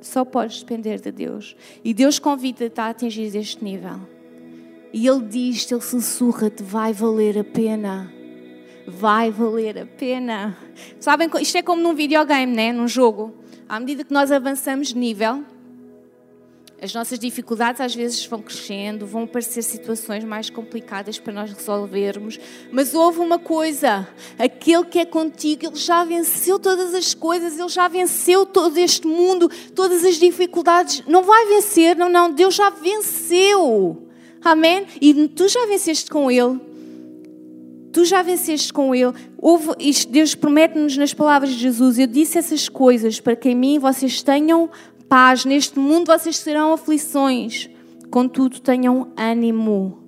Só 0.00 0.24
podes 0.24 0.60
depender 0.60 1.00
de 1.00 1.10
Deus. 1.10 1.56
E 1.84 1.92
Deus 1.92 2.18
convida-te 2.18 2.80
a 2.80 2.88
atingir 2.88 3.34
este 3.36 3.62
nível. 3.62 4.00
E 4.92 5.06
Ele 5.06 5.22
diz-te, 5.22 5.74
Ele 5.74 5.82
sussurra-te: 5.82 6.62
vai 6.62 6.92
valer 6.92 7.38
a 7.38 7.44
pena. 7.44 8.12
Vai 8.86 9.30
valer 9.30 9.78
a 9.78 9.86
pena. 9.86 10.56
Sabem, 11.00 11.28
isto 11.40 11.58
é 11.58 11.62
como 11.62 11.82
num 11.82 11.94
videogame, 11.94 12.54
né? 12.54 12.72
num 12.72 12.86
jogo. 12.86 13.34
À 13.68 13.80
medida 13.80 14.04
que 14.04 14.12
nós 14.12 14.30
avançamos 14.30 14.88
de 14.88 14.96
nível, 14.96 15.44
as 16.80 16.92
nossas 16.92 17.18
dificuldades 17.18 17.80
às 17.80 17.94
vezes 17.94 18.24
vão 18.26 18.42
crescendo, 18.42 19.06
vão 19.06 19.22
aparecer 19.22 19.62
situações 19.62 20.24
mais 20.24 20.50
complicadas 20.50 21.18
para 21.18 21.32
nós 21.32 21.50
resolvermos, 21.50 22.38
mas 22.70 22.94
houve 22.94 23.20
uma 23.20 23.38
coisa: 23.38 24.06
aquele 24.38 24.84
que 24.84 24.98
é 24.98 25.06
contigo, 25.06 25.66
ele 25.66 25.76
já 25.76 26.04
venceu 26.04 26.58
todas 26.58 26.94
as 26.94 27.14
coisas, 27.14 27.58
ele 27.58 27.68
já 27.68 27.88
venceu 27.88 28.44
todo 28.44 28.76
este 28.76 29.06
mundo, 29.06 29.50
todas 29.74 30.04
as 30.04 30.16
dificuldades. 30.16 31.02
Não 31.06 31.22
vai 31.22 31.46
vencer, 31.46 31.96
não, 31.96 32.08
não, 32.08 32.30
Deus 32.30 32.54
já 32.54 32.68
venceu. 32.68 34.02
Amém? 34.44 34.86
E 35.00 35.28
tu 35.28 35.48
já 35.48 35.66
venceste 35.66 36.10
com 36.10 36.30
ele. 36.30 36.60
Tu 37.96 38.04
já 38.04 38.20
venceste 38.20 38.74
com 38.74 38.94
Ele. 38.94 39.14
Houve, 39.38 39.70
Deus 40.10 40.34
promete-nos 40.34 40.98
nas 40.98 41.14
palavras 41.14 41.52
de 41.52 41.58
Jesus: 41.58 41.98
Eu 41.98 42.06
disse 42.06 42.36
essas 42.36 42.68
coisas 42.68 43.20
para 43.20 43.34
que 43.34 43.48
em 43.48 43.54
mim 43.54 43.78
vocês 43.78 44.22
tenham 44.22 44.68
paz. 45.08 45.44
Neste 45.44 45.78
mundo 45.78 46.06
vocês 46.06 46.42
terão 46.42 46.72
aflições, 46.72 47.70
contudo 48.10 48.60
tenham 48.60 49.12
ânimo. 49.16 50.02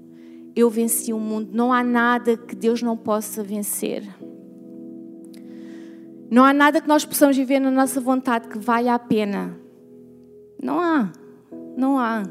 Eu 0.54 0.68
venci 0.68 1.12
o 1.12 1.18
mundo. 1.18 1.50
Não 1.52 1.72
há 1.72 1.82
nada 1.84 2.36
que 2.36 2.54
Deus 2.54 2.82
não 2.82 2.96
possa 2.96 3.42
vencer. 3.42 4.02
Não 6.30 6.44
há 6.44 6.52
nada 6.52 6.80
que 6.80 6.88
nós 6.88 7.04
possamos 7.04 7.36
viver 7.36 7.60
na 7.60 7.70
nossa 7.70 8.00
vontade 8.00 8.48
que 8.48 8.58
valha 8.58 8.94
a 8.94 8.98
pena. 8.98 9.58
Não 10.62 10.80
há. 10.80 11.10
Não 11.76 11.98
há. 11.98 12.24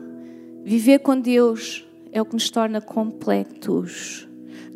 Viver 0.64 1.00
com 1.00 1.20
Deus 1.20 1.88
é 2.12 2.22
o 2.22 2.26
que 2.26 2.34
nos 2.34 2.50
torna 2.50 2.82
completos. 2.82 4.27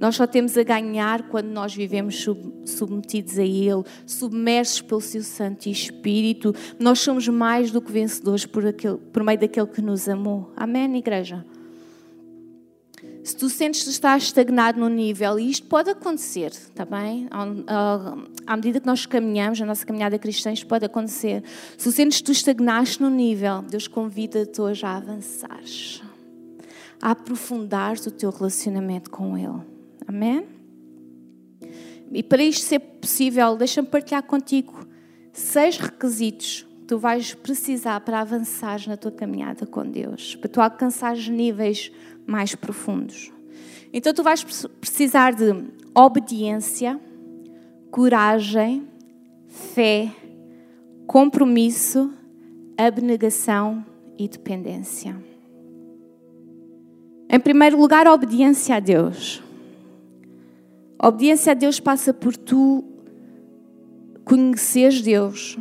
Nós 0.01 0.15
só 0.15 0.25
temos 0.25 0.57
a 0.57 0.63
ganhar 0.63 1.29
quando 1.29 1.49
nós 1.49 1.75
vivemos 1.75 2.27
submetidos 2.65 3.37
a 3.37 3.43
Ele, 3.43 3.83
submersos 4.03 4.81
pelo 4.81 4.99
Seu 4.99 5.21
Santo 5.21 5.69
Espírito. 5.69 6.55
Nós 6.79 6.97
somos 6.99 7.27
mais 7.27 7.69
do 7.69 7.79
que 7.79 7.91
vencedores 7.91 8.47
por, 8.47 8.65
aquele, 8.65 8.97
por 8.97 9.23
meio 9.23 9.39
daquele 9.39 9.67
que 9.67 9.79
nos 9.79 10.09
amou. 10.09 10.51
Amém, 10.57 10.97
igreja? 10.97 11.45
Se 13.23 13.37
tu 13.37 13.47
sentes 13.47 13.83
que 13.83 13.91
estás 13.91 14.23
estagnado 14.23 14.79
no 14.79 14.89
nível, 14.89 15.37
e 15.37 15.51
isto 15.51 15.67
pode 15.67 15.91
acontecer, 15.91 16.47
está 16.47 16.83
bem? 16.83 17.27
À 18.47 18.55
medida 18.55 18.79
que 18.79 18.87
nós 18.87 19.05
caminhamos, 19.05 19.59
na 19.59 19.67
nossa 19.67 19.85
caminhada 19.85 20.17
cristã, 20.17 20.51
isto 20.51 20.65
pode 20.65 20.83
acontecer. 20.83 21.43
Se 21.77 21.83
tu 21.83 21.91
sentes 21.91 22.17
que 22.17 22.23
tu 22.23 22.31
estagnaste 22.31 22.99
no 22.99 23.09
nível, 23.11 23.61
Deus 23.61 23.87
convida-te 23.87 24.59
hoje 24.59 24.83
a 24.83 24.97
avançares, 24.97 26.01
a 26.99 27.11
aprofundar 27.11 27.97
o 27.97 28.09
teu 28.09 28.31
relacionamento 28.31 29.11
com 29.11 29.37
Ele. 29.37 29.70
Amém? 30.07 30.45
E 32.11 32.21
para 32.21 32.43
isto 32.43 32.65
ser 32.65 32.79
possível, 32.79 33.55
deixa-me 33.55 33.87
partilhar 33.87 34.23
contigo 34.23 34.85
seis 35.31 35.77
requisitos 35.77 36.67
que 36.81 36.85
tu 36.87 36.97
vais 36.97 37.33
precisar 37.33 38.01
para 38.01 38.19
avançar 38.19 38.81
na 38.87 38.97
tua 38.97 39.11
caminhada 39.11 39.65
com 39.65 39.85
Deus, 39.85 40.35
para 40.35 40.49
tu 40.49 40.59
alcançares 40.59 41.27
níveis 41.29 41.91
mais 42.25 42.53
profundos. 42.53 43.31
Então 43.93 44.13
tu 44.13 44.23
vais 44.23 44.43
precisar 44.79 45.33
de 45.33 45.65
obediência, 45.95 46.99
coragem, 47.89 48.87
fé, 49.47 50.11
compromisso, 51.07 52.11
abnegação 52.77 53.85
e 54.17 54.27
dependência. 54.27 55.15
Em 57.29 57.39
primeiro 57.39 57.79
lugar, 57.79 58.07
obediência 58.07 58.75
a 58.75 58.79
Deus. 58.79 59.41
A 61.03 61.07
obediência 61.07 61.49
a 61.49 61.55
Deus 61.55 61.79
passa 61.79 62.13
por 62.13 62.37
tu 62.37 62.83
conheceres 64.23 65.01
Deus, 65.01 65.57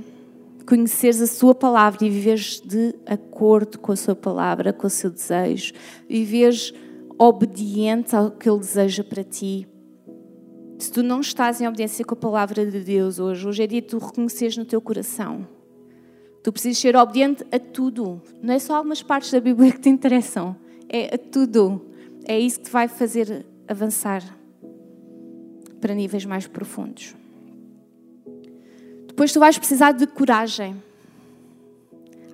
conheceres 0.69 1.23
a 1.23 1.27
Sua 1.27 1.55
palavra 1.55 2.05
e 2.05 2.11
viveres 2.11 2.61
de 2.61 2.95
acordo 3.07 3.79
com 3.79 3.91
a 3.91 3.97
Sua 3.97 4.15
palavra, 4.15 4.71
com 4.71 4.87
o 4.87 4.91
seu 4.91 5.09
desejo, 5.09 5.73
viveres 6.07 6.75
obediente 7.19 8.15
ao 8.15 8.31
que 8.31 8.51
Ele 8.51 8.59
deseja 8.59 9.03
para 9.03 9.25
ti. 9.25 9.67
Se 10.79 10.93
tu 10.93 11.03
não 11.03 11.23
estás 11.23 11.59
em 11.59 11.67
obediência 11.67 12.05
com 12.05 12.13
a 12.13 12.19
palavra 12.19 12.67
de 12.67 12.81
Deus 12.81 13.19
hoje, 13.19 13.49
hoje 13.49 13.63
é 13.63 13.67
dia 13.67 13.81
de 13.81 13.89
tu 13.89 13.97
reconheceres 13.97 14.59
no 14.59 14.67
teu 14.67 14.83
coração. 14.83 15.49
Tu 16.43 16.53
precisas 16.53 16.77
ser 16.77 16.95
obediente 16.97 17.47
a 17.51 17.59
tudo. 17.59 18.21
Não 18.43 18.53
é 18.53 18.59
só 18.59 18.75
algumas 18.75 19.03
partes 19.03 19.31
da 19.31 19.41
Bíblia 19.41 19.73
que 19.73 19.81
te 19.81 19.89
interessam. 19.89 20.55
É 20.87 21.15
a 21.15 21.19
tudo. 21.19 21.81
É 22.27 22.39
isso 22.39 22.59
que 22.59 22.67
te 22.67 22.71
vai 22.71 22.89
fazer 22.89 23.47
avançar 23.67 24.39
para 25.81 25.95
níveis 25.95 26.25
mais 26.25 26.47
profundos. 26.47 27.15
Depois 29.07 29.33
tu 29.33 29.41
vais 29.41 29.59
precisar 29.59 29.93
de 29.93 30.07
coragem. 30.07 30.83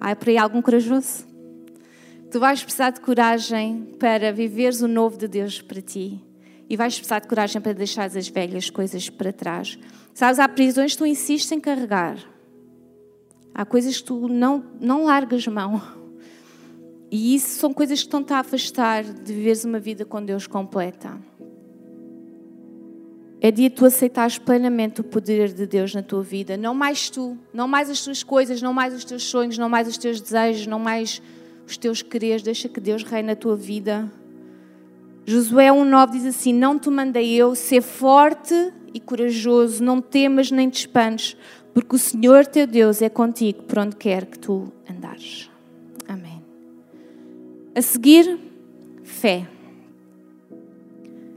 Há 0.01 0.15
por 0.15 0.29
aí 0.29 0.39
algum 0.39 0.61
corajoso? 0.61 1.27
Tu 2.31 2.41
vais 2.41 2.63
precisar 2.63 2.91
de 2.91 3.01
coragem 3.01 3.95
para 3.99 4.33
viveres 4.33 4.81
o 4.83 4.89
novo 4.89 5.17
de 5.17 5.27
Deus 5.27 5.61
para 5.63 5.81
ti. 5.81 6.21
E 6.69 6.77
vais 6.77 6.95
precisar 6.95 7.21
de 7.21 7.29
coragem 7.29 7.61
para 7.61 7.73
deixar 7.73 8.05
as 8.05 8.29
velhas 8.29 8.69
coisas 8.71 9.09
para 9.09 9.33
trás. 9.33 9.79
Sabes, 10.13 10.39
há 10.39 10.49
prisões 10.49 10.93
que 10.93 10.99
tu 10.99 11.07
insistes 11.07 11.51
em 11.53 11.61
carregar. 11.61 12.19
Há 13.55 13.65
coisas 13.65 13.99
que 13.99 14.05
tu 14.05 14.29
não, 14.29 14.65
não 14.81 15.05
largas 15.05 15.47
mão. 15.47 15.81
E 17.11 17.35
isso 17.35 17.59
são 17.59 17.73
coisas 17.73 18.01
que 18.01 18.07
estão-te 18.07 18.33
a 18.33 18.41
afastar 18.41 19.05
de 19.05 19.33
viveres 19.33 19.65
uma 19.65 19.79
vida 19.79 20.05
com 20.05 20.23
Deus 20.23 20.47
completa. 20.47 21.19
É 23.41 23.51
dia 23.51 23.69
de 23.69 23.77
tu 23.77 23.85
aceitares 23.85 24.39
plenamente 24.39 25.01
o 25.01 25.05
poder 25.05 25.53
de 25.53 25.67
Deus 25.67 25.95
na 25.95 26.03
tua 26.03 26.23
vida. 26.23 26.57
Não 26.57 26.75
mais 26.75 27.11
tu, 27.11 27.37
não 27.53 27.69
mais 27.69 27.91
as 27.91 28.03
tuas 28.03 28.23
coisas, 28.23 28.63
não 28.63 28.73
mais 28.73 28.95
os 28.95 29.05
teus 29.05 29.25
sonhos, 29.25 29.59
não 29.59 29.69
mais 29.69 29.87
os 29.87 29.99
teus 29.99 30.21
desejos, 30.21 30.67
não 30.67 30.79
mais 30.79 31.21
os 31.67 31.77
teus 31.77 32.01
quereres. 32.01 32.43
Deixa 32.43 32.69
que 32.69 32.81
Deus 32.81 33.03
reine 33.03 33.29
na 33.29 33.37
tua 33.37 33.55
vida. 33.55 34.11
Josué 35.27 35.69
1,9 35.69 36.11
diz 36.13 36.27
assim: 36.27 36.53
Não 36.53 36.79
te 36.79 36.89
mandei 36.89 37.35
eu 37.35 37.55
ser 37.55 37.83
forte 37.83 38.55
e 38.95 39.01
corajoso, 39.01 39.85
não 39.85 40.01
temas 40.01 40.51
nem 40.51 40.71
te 40.71 40.81
espantes, 40.81 41.37
porque 41.75 41.97
o 41.97 41.99
Senhor 41.99 42.47
teu 42.47 42.67
Deus 42.67 43.03
é 43.03 43.11
contigo 43.11 43.65
por 43.65 43.79
onde 43.81 43.97
quer 43.97 44.25
que 44.25 44.39
tu 44.39 44.73
andares. 44.89 45.51
Amém. 46.09 46.43
A 47.75 47.83
seguir, 47.83 48.39
fé. 49.03 49.47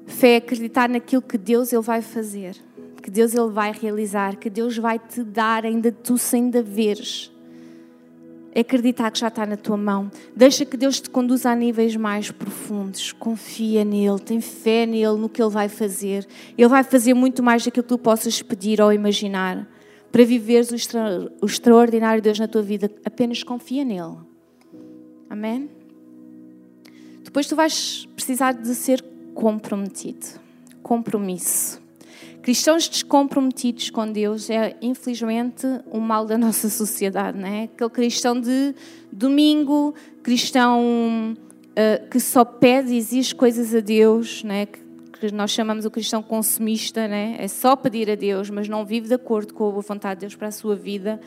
Fé 0.10 0.34
é 0.34 0.36
acreditar 0.38 0.90
naquilo 0.90 1.22
que 1.22 1.38
Deus 1.38 1.72
ele 1.72 1.84
vai 1.84 2.02
fazer, 2.02 2.58
que 3.02 3.12
Deus 3.12 3.34
ele 3.34 3.50
vai 3.50 3.72
realizar, 3.72 4.36
que 4.36 4.50
Deus 4.50 4.76
vai 4.78 4.98
te 4.98 5.24
dar 5.24 5.66
ainda 5.66 5.92
tu 5.92 6.18
sem 6.18 6.50
ainda. 6.50 7.32
É 8.52 8.62
acreditar 8.62 9.12
que 9.12 9.20
já 9.20 9.28
está 9.28 9.46
na 9.46 9.56
tua 9.56 9.78
mão. 9.78 10.12
Deixa 10.36 10.66
que 10.66 10.76
Deus 10.76 11.00
te 11.00 11.10
conduza 11.10 11.52
a 11.52 11.56
níveis 11.56 11.96
mais 11.96 12.32
profundos. 12.32 13.12
Confia 13.12 13.86
nele, 13.86 14.20
tem 14.20 14.42
fé 14.42 14.88
nele, 14.88 15.16
no 15.16 15.30
que 15.30 15.40
ele 15.42 15.52
vai 15.52 15.70
fazer. 15.70 16.28
Ele 16.58 16.68
vai 16.68 16.84
fazer 16.84 17.14
muito 17.14 17.44
mais 17.44 17.64
daquilo 17.64 17.84
que 17.84 17.90
tu 17.90 17.98
possas 18.00 18.42
pedir 18.42 18.82
ou 18.82 18.92
imaginar. 18.92 19.68
para 20.12 20.26
viveres 20.26 20.72
o, 20.72 20.76
extra, 20.76 21.32
o 21.40 21.46
extraordinário 21.46 22.22
Deus 22.22 22.40
na 22.40 22.48
tua 22.48 22.64
vida. 22.64 22.92
Apenas 23.06 23.44
confia 23.44 23.86
nele. 23.86 24.18
Amém? 25.30 25.70
Depois 27.24 27.46
tu 27.46 27.56
vais 27.56 28.10
precisar 28.16 28.54
de 28.54 28.74
ser 28.74 29.04
comprometido. 29.40 30.28
Compromisso. 30.84 31.82
Cristãos 32.42 32.90
descomprometidos 32.90 33.90
com 33.90 34.12
Deus 34.12 34.50
é, 34.50 34.76
infelizmente, 34.82 35.66
um 35.90 36.02
mal 36.02 36.26
da 36.26 36.36
nossa 36.38 36.70
sociedade, 36.70 37.38
não 37.38 37.48
é? 37.48 37.64
Aquele 37.64 37.90
cristão 37.90 38.40
de 38.40 38.76
domingo, 39.10 39.96
cristão 40.22 41.38
uh, 41.38 42.10
que 42.10 42.20
só 42.20 42.44
pede 42.44 42.92
e 42.92 42.98
exige 42.98 43.34
coisas 43.34 43.74
a 43.74 43.80
Deus, 43.80 44.44
não 44.44 44.54
é? 44.54 44.66
Que, 44.66 44.90
nós 45.34 45.52
chamamos 45.52 45.86
o 45.86 45.92
cristão 45.92 46.22
consumista, 46.22 47.06
né? 47.08 47.36
é 47.40 47.48
só 47.48 47.76
pedir 47.76 48.10
a 48.10 48.16
Deus, 48.16 48.50
mas 48.50 48.70
não 48.70 48.86
vive 48.86 49.08
de 49.08 49.14
acordo 49.14 49.54
com 49.54 49.68
a 49.68 49.82
vontade 49.82 50.16
de 50.16 50.22
Deus 50.22 50.36
para 50.36 50.48
a 50.48 50.52
sua 50.52 50.78
vida. 50.78 51.20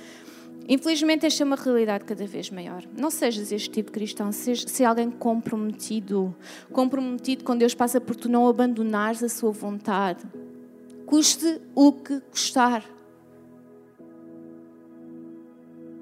Infelizmente, 0.68 1.26
esta 1.26 1.42
é 1.42 1.46
uma 1.46 1.56
realidade 1.56 2.04
cada 2.04 2.26
vez 2.26 2.50
maior. 2.50 2.84
Não 2.96 3.10
sejas 3.10 3.50
este 3.50 3.70
tipo 3.70 3.90
de 3.90 3.92
cristão, 3.92 4.30
seja, 4.32 4.66
seja 4.68 4.88
alguém 4.88 5.10
comprometido. 5.10 6.34
Comprometido 6.72 7.44
com 7.44 7.56
Deus 7.56 7.74
passa 7.74 8.00
por 8.00 8.14
tu 8.14 8.28
não 8.28 8.46
abandonares 8.46 9.22
a 9.22 9.28
sua 9.28 9.50
vontade, 9.50 10.24
custe 11.06 11.60
o 11.74 11.92
que 11.92 12.20
custar. 12.30 12.84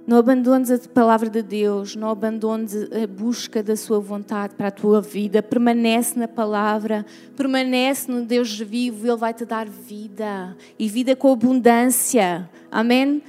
Não 0.06 0.18
abandones 0.18 0.72
a 0.72 0.78
palavra 0.88 1.30
de 1.30 1.40
Deus, 1.40 1.94
não 1.94 2.10
abandones 2.10 2.74
a 2.74 3.06
busca 3.06 3.62
da 3.62 3.76
sua 3.76 4.00
vontade 4.00 4.56
para 4.56 4.66
a 4.66 4.70
tua 4.70 5.00
vida. 5.00 5.40
Permanece 5.40 6.18
na 6.18 6.26
palavra, 6.26 7.06
permanece 7.36 8.10
no 8.10 8.24
Deus 8.24 8.58
vivo, 8.58 9.06
Ele 9.06 9.16
vai 9.16 9.32
te 9.32 9.44
dar 9.44 9.68
vida 9.68 10.56
e 10.76 10.88
vida 10.88 11.14
com 11.14 11.32
abundância. 11.32 12.50
Amém? 12.72 13.22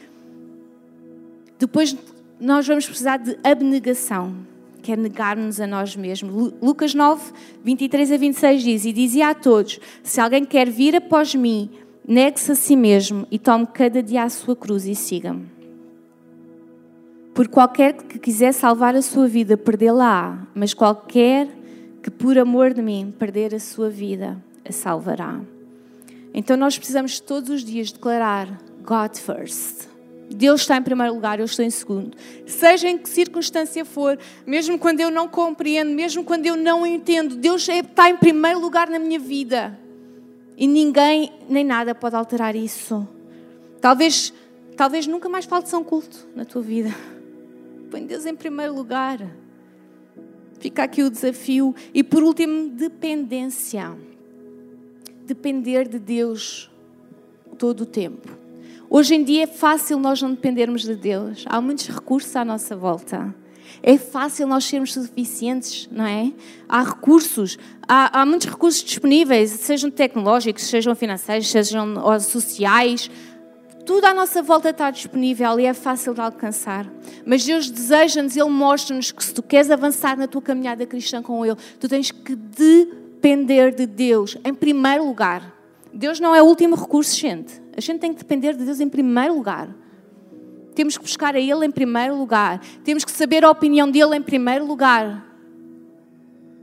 Depois 1.61 1.95
nós 2.39 2.67
vamos 2.67 2.87
precisar 2.87 3.17
de 3.17 3.37
abnegação, 3.43 4.33
que 4.81 4.91
é 4.91 4.95
negar-nos 4.95 5.61
a 5.61 5.67
nós 5.67 5.95
mesmos. 5.95 6.51
Lucas 6.59 6.95
9, 6.95 7.31
23 7.63 8.13
a 8.13 8.17
26 8.17 8.63
diz: 8.63 8.85
E 8.85 8.91
dizia 8.91 9.29
a 9.29 9.35
todos: 9.35 9.79
Se 10.01 10.19
alguém 10.19 10.43
quer 10.43 10.67
vir 10.67 10.95
após 10.95 11.35
mim, 11.35 11.69
negue-se 12.05 12.51
a 12.51 12.55
si 12.55 12.75
mesmo 12.75 13.27
e 13.29 13.37
tome 13.37 13.67
cada 13.67 14.01
dia 14.01 14.23
a 14.23 14.29
sua 14.29 14.55
cruz 14.55 14.87
e 14.87 14.95
siga-me. 14.95 15.45
Por 17.31 17.47
qualquer 17.47 17.93
que 17.93 18.17
quiser 18.17 18.53
salvar 18.53 18.95
a 18.95 19.01
sua 19.03 19.27
vida, 19.27 19.55
perdê-la-á, 19.55 20.47
mas 20.55 20.73
qualquer 20.73 21.47
que 22.01 22.09
por 22.09 22.39
amor 22.39 22.73
de 22.73 22.81
mim 22.81 23.13
perder 23.19 23.53
a 23.53 23.59
sua 23.59 23.87
vida, 23.87 24.35
a 24.67 24.71
salvará. 24.71 25.39
Então 26.33 26.57
nós 26.57 26.75
precisamos 26.75 27.19
todos 27.19 27.51
os 27.51 27.63
dias 27.63 27.91
declarar 27.91 28.59
God 28.83 29.15
first. 29.15 29.90
Deus 30.35 30.61
está 30.61 30.77
em 30.77 30.81
primeiro 30.81 31.13
lugar, 31.13 31.39
eu 31.39 31.45
estou 31.45 31.63
em 31.63 31.69
segundo. 31.69 32.17
Seja 32.45 32.89
em 32.89 32.97
que 32.97 33.09
circunstância 33.09 33.83
for, 33.83 34.17
mesmo 34.45 34.79
quando 34.79 34.99
eu 34.99 35.11
não 35.11 35.27
compreendo, 35.27 35.91
mesmo 35.91 36.23
quando 36.23 36.45
eu 36.45 36.55
não 36.55 36.85
entendo, 36.85 37.35
Deus 37.35 37.67
é, 37.67 37.79
está 37.79 38.09
em 38.09 38.17
primeiro 38.17 38.59
lugar 38.59 38.89
na 38.89 38.99
minha 38.99 39.19
vida. 39.19 39.77
E 40.57 40.67
ninguém 40.67 41.31
nem 41.49 41.63
nada 41.63 41.93
pode 41.93 42.15
alterar 42.15 42.55
isso. 42.55 43.07
Talvez, 43.79 44.33
talvez 44.77 45.07
nunca 45.07 45.27
mais 45.27 45.45
falte 45.45 45.69
São 45.69 45.83
Culto 45.83 46.27
na 46.35 46.45
tua 46.45 46.61
vida. 46.61 46.95
Põe 47.89 48.05
Deus 48.05 48.25
em 48.25 48.35
primeiro 48.35 48.73
lugar. 48.73 49.19
Fica 50.59 50.83
aqui 50.83 51.03
o 51.03 51.09
desafio. 51.09 51.75
E 51.93 52.03
por 52.03 52.23
último, 52.23 52.69
dependência. 52.69 53.91
Depender 55.25 55.87
de 55.87 55.99
Deus 55.99 56.71
todo 57.57 57.81
o 57.81 57.85
tempo. 57.85 58.40
Hoje 58.93 59.15
em 59.15 59.23
dia 59.23 59.43
é 59.43 59.47
fácil 59.47 59.97
nós 59.97 60.21
não 60.21 60.31
dependermos 60.31 60.81
de 60.81 60.95
Deus. 60.95 61.45
Há 61.47 61.61
muitos 61.61 61.87
recursos 61.87 62.35
à 62.35 62.43
nossa 62.43 62.75
volta. 62.75 63.33
É 63.81 63.97
fácil 63.97 64.45
nós 64.45 64.65
sermos 64.65 64.91
suficientes, 64.91 65.87
não 65.89 66.05
é? 66.05 66.33
Há 66.67 66.83
recursos, 66.83 67.57
há, 67.87 68.19
há 68.19 68.25
muitos 68.25 68.49
recursos 68.49 68.83
disponíveis, 68.83 69.49
sejam 69.51 69.89
tecnológicos, 69.89 70.63
sejam 70.63 70.93
financeiros, 70.93 71.47
sejam 71.47 71.95
sociais. 72.19 73.09
Tudo 73.85 74.07
à 74.07 74.13
nossa 74.13 74.43
volta 74.43 74.71
está 74.71 74.91
disponível 74.91 75.57
e 75.57 75.67
é 75.67 75.73
fácil 75.73 76.13
de 76.13 76.19
alcançar. 76.19 76.85
Mas 77.25 77.45
Deus 77.45 77.71
deseja-nos, 77.71 78.35
Ele 78.35 78.49
mostra-nos 78.49 79.09
que 79.09 79.23
se 79.23 79.33
tu 79.33 79.41
queres 79.41 79.71
avançar 79.71 80.17
na 80.17 80.27
tua 80.27 80.41
caminhada 80.41 80.85
cristã 80.85 81.23
com 81.23 81.45
Ele, 81.45 81.55
tu 81.79 81.87
tens 81.87 82.11
que 82.11 82.35
depender 82.35 83.73
de 83.73 83.85
Deus 83.85 84.37
em 84.43 84.53
primeiro 84.53 85.05
lugar. 85.05 85.49
Deus 85.93 86.19
não 86.19 86.35
é 86.35 86.43
o 86.43 86.45
último 86.45 86.75
recurso, 86.75 87.17
gente. 87.17 87.60
A 87.75 87.81
gente 87.81 87.99
tem 87.99 88.13
que 88.13 88.19
depender 88.19 88.55
de 88.55 88.65
Deus 88.65 88.79
em 88.79 88.89
primeiro 88.89 89.35
lugar. 89.35 89.75
Temos 90.75 90.97
que 90.97 91.03
buscar 91.03 91.35
a 91.35 91.39
Ele 91.39 91.65
em 91.65 91.71
primeiro 91.71 92.15
lugar. 92.15 92.61
Temos 92.83 93.03
que 93.03 93.11
saber 93.11 93.43
a 93.43 93.49
opinião 93.49 93.89
dele 93.89 94.15
em 94.15 94.21
primeiro 94.21 94.65
lugar. 94.65 95.25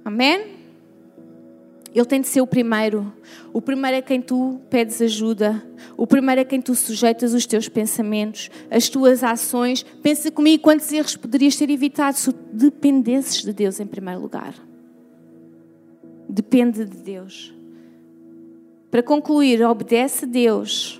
Amém? 0.04 0.58
Ele 1.94 2.04
tem 2.04 2.20
de 2.20 2.28
ser 2.28 2.40
o 2.40 2.46
primeiro. 2.46 3.12
O 3.52 3.60
primeiro 3.60 3.96
é 3.96 4.02
quem 4.02 4.20
tu 4.20 4.60
pedes 4.70 5.00
ajuda. 5.00 5.62
O 5.96 6.06
primeiro 6.06 6.40
é 6.40 6.44
quem 6.44 6.60
tu 6.60 6.74
sujeitas 6.74 7.34
os 7.34 7.46
teus 7.46 7.68
pensamentos, 7.68 8.50
as 8.70 8.88
tuas 8.88 9.24
ações. 9.24 9.82
Pensa 10.02 10.30
comigo 10.30 10.62
quantos 10.62 10.92
erros 10.92 11.16
poderias 11.16 11.56
ter 11.56 11.70
evitado 11.70 12.16
se 12.16 12.32
dependesses 12.52 13.42
de 13.42 13.52
Deus 13.52 13.80
em 13.80 13.86
primeiro 13.86 14.20
lugar. 14.20 14.54
Depende 16.28 16.84
de 16.84 16.98
Deus. 16.98 17.54
Para 18.90 19.02
concluir, 19.02 19.62
obedece 19.64 20.24
a 20.24 20.28
Deus. 20.28 20.97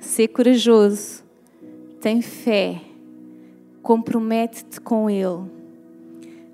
Ser 0.00 0.28
corajoso. 0.28 1.22
Tem 2.00 2.22
fé. 2.22 2.80
Compromete-te 3.82 4.80
com 4.80 5.08
Ele. 5.08 5.50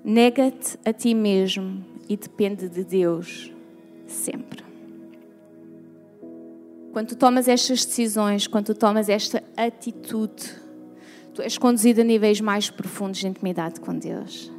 Nega-te 0.03 0.77
a 0.85 0.93
ti 0.93 1.13
mesmo 1.13 1.83
e 2.07 2.15
depende 2.15 2.69
de 2.69 2.83
Deus 2.83 3.51
sempre. 4.05 4.63
Quando 6.93 7.09
tu 7.09 7.15
tomas 7.15 7.47
estas 7.47 7.85
decisões, 7.85 8.47
quando 8.47 8.67
tu 8.67 8.75
tomas 8.75 9.09
esta 9.09 9.43
atitude, 9.55 10.43
tu 11.33 11.41
és 11.41 11.57
conduzido 11.57 12.01
a 12.01 12.03
níveis 12.03 12.41
mais 12.41 12.69
profundos 12.69 13.19
de 13.19 13.27
intimidade 13.27 13.79
com 13.79 13.97
Deus. 13.97 14.51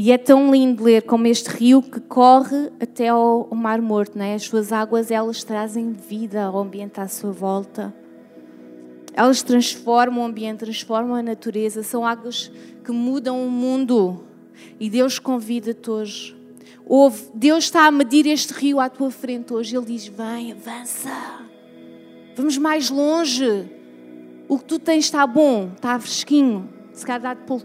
E 0.00 0.12
é 0.12 0.16
tão 0.16 0.52
lindo 0.52 0.84
ler 0.84 1.02
como 1.02 1.26
este 1.26 1.48
rio 1.48 1.82
que 1.82 1.98
corre 1.98 2.70
até 2.78 3.08
ao 3.08 3.48
Mar 3.52 3.82
Morto, 3.82 4.16
não 4.16 4.24
é? 4.24 4.34
As 4.34 4.44
suas 4.44 4.70
águas, 4.72 5.10
elas 5.10 5.42
trazem 5.42 5.90
vida 5.90 6.44
ao 6.44 6.56
ambiente 6.56 7.00
à 7.00 7.08
sua 7.08 7.32
volta. 7.32 7.92
Elas 9.12 9.42
transformam 9.42 10.22
o 10.22 10.24
ambiente, 10.24 10.60
transformam 10.60 11.16
a 11.16 11.22
natureza. 11.22 11.82
São 11.82 12.06
águas 12.06 12.48
que 12.84 12.92
mudam 12.92 13.44
o 13.44 13.50
mundo. 13.50 14.22
E 14.78 14.88
Deus 14.88 15.18
convida-te 15.18 15.90
hoje. 15.90 16.36
Ouve, 16.86 17.24
Deus 17.34 17.64
está 17.64 17.88
a 17.88 17.90
medir 17.90 18.24
este 18.28 18.54
rio 18.54 18.78
à 18.78 18.88
tua 18.88 19.10
frente 19.10 19.52
hoje. 19.52 19.76
Ele 19.76 19.86
diz: 19.86 20.06
Vem, 20.06 20.52
avança. 20.52 21.10
Vamos 22.36 22.56
mais 22.56 22.88
longe. 22.88 23.68
O 24.46 24.58
que 24.58 24.64
tu 24.64 24.78
tens 24.78 25.06
está 25.06 25.26
bom, 25.26 25.72
está 25.74 25.98
fresquinho. 25.98 26.68
Se 26.92 27.04
calhar 27.04 27.20
dá 27.20 27.34
pelo, 27.34 27.60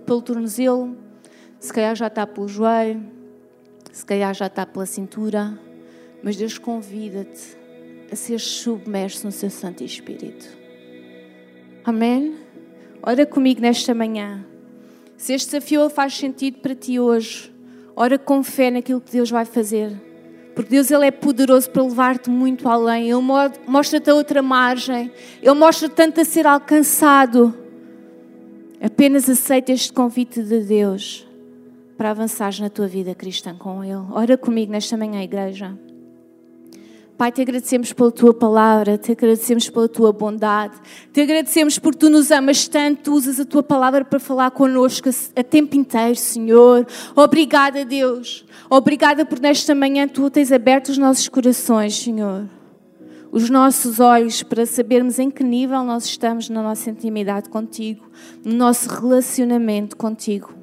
pelo 0.00 0.20
tornozelo, 0.20 1.07
se 1.58 1.72
calhar 1.72 1.96
já 1.96 2.06
está 2.06 2.26
pelo 2.26 2.46
joelho, 2.46 3.02
se 3.92 4.04
calhar 4.04 4.32
já 4.34 4.46
está 4.46 4.64
pela 4.64 4.86
cintura. 4.86 5.58
Mas 6.22 6.36
Deus 6.36 6.58
convida-te 6.58 7.56
a 8.10 8.16
ser 8.16 8.40
submerso 8.40 9.26
no 9.26 9.32
seu 9.32 9.50
Santo 9.50 9.84
Espírito. 9.84 10.46
Amém? 11.84 12.34
Ora 13.02 13.24
comigo 13.24 13.60
nesta 13.60 13.94
manhã. 13.94 14.44
Se 15.16 15.32
este 15.32 15.52
desafio 15.52 15.88
faz 15.88 16.14
sentido 16.14 16.58
para 16.58 16.74
ti 16.74 16.98
hoje, 16.98 17.52
ora 17.94 18.18
com 18.18 18.42
fé 18.42 18.70
naquilo 18.70 19.00
que 19.00 19.12
Deus 19.12 19.30
vai 19.30 19.44
fazer. 19.44 19.92
Porque 20.54 20.70
Deus 20.70 20.90
ele 20.90 21.06
é 21.06 21.10
poderoso 21.12 21.70
para 21.70 21.82
levar-te 21.84 22.28
muito 22.28 22.68
além. 22.68 23.08
Ele 23.08 23.22
mostra-te 23.66 24.10
a 24.10 24.14
outra 24.14 24.42
margem. 24.42 25.10
Ele 25.40 25.54
mostra-te 25.54 25.94
tanto 25.94 26.20
a 26.20 26.24
ser 26.24 26.48
alcançado. 26.48 27.56
Apenas 28.80 29.28
aceita 29.28 29.70
este 29.70 29.92
convite 29.92 30.42
de 30.42 30.60
Deus 30.60 31.27
para 31.98 32.12
avançares 32.12 32.60
na 32.60 32.70
tua 32.70 32.86
vida 32.86 33.12
cristã 33.12 33.56
com 33.56 33.82
Ele. 33.82 34.06
Ora 34.12 34.38
comigo 34.38 34.70
nesta 34.70 34.96
manhã, 34.96 35.20
igreja. 35.20 35.76
Pai, 37.18 37.32
te 37.32 37.42
agradecemos 37.42 37.92
pela 37.92 38.12
tua 38.12 38.32
palavra, 38.32 38.96
te 38.96 39.10
agradecemos 39.10 39.68
pela 39.68 39.88
tua 39.88 40.12
bondade, 40.12 40.76
te 41.12 41.20
agradecemos 41.20 41.76
porque 41.76 41.98
tu 41.98 42.08
nos 42.08 42.30
amas 42.30 42.68
tanto, 42.68 43.02
tu 43.02 43.14
usas 43.14 43.40
a 43.40 43.44
tua 43.44 43.64
palavra 43.64 44.04
para 44.04 44.20
falar 44.20 44.52
connosco 44.52 45.10
a 45.34 45.42
tempo 45.42 45.74
inteiro, 45.74 46.14
Senhor. 46.14 46.86
Obrigada, 47.16 47.84
Deus. 47.84 48.46
Obrigada 48.70 49.26
por 49.26 49.40
nesta 49.40 49.74
manhã 49.74 50.06
tu 50.06 50.30
tens 50.30 50.52
aberto 50.52 50.90
os 50.90 50.98
nossos 50.98 51.28
corações, 51.28 51.96
Senhor. 51.96 52.44
Os 53.32 53.50
nossos 53.50 53.98
olhos 53.98 54.44
para 54.44 54.64
sabermos 54.64 55.18
em 55.18 55.28
que 55.28 55.42
nível 55.42 55.82
nós 55.82 56.04
estamos 56.04 56.48
na 56.48 56.62
nossa 56.62 56.88
intimidade 56.88 57.48
contigo, 57.48 58.08
no 58.44 58.54
nosso 58.54 58.88
relacionamento 58.88 59.96
contigo. 59.96 60.57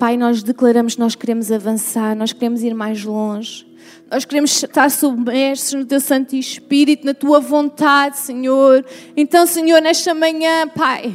Pai, 0.00 0.16
nós 0.16 0.42
declaramos 0.42 0.94
que 0.94 1.00
nós 1.00 1.14
queremos 1.14 1.52
avançar, 1.52 2.16
nós 2.16 2.32
queremos 2.32 2.62
ir 2.62 2.72
mais 2.72 3.04
longe. 3.04 3.66
Nós 4.10 4.24
queremos 4.24 4.50
estar 4.50 4.90
submersos 4.90 5.74
no 5.74 5.84
Teu 5.84 6.00
Santo 6.00 6.34
Espírito, 6.34 7.04
na 7.04 7.12
Tua 7.12 7.38
vontade, 7.38 8.16
Senhor. 8.16 8.82
Então, 9.14 9.46
Senhor, 9.46 9.78
nesta 9.82 10.14
manhã, 10.14 10.66
Pai, 10.68 11.14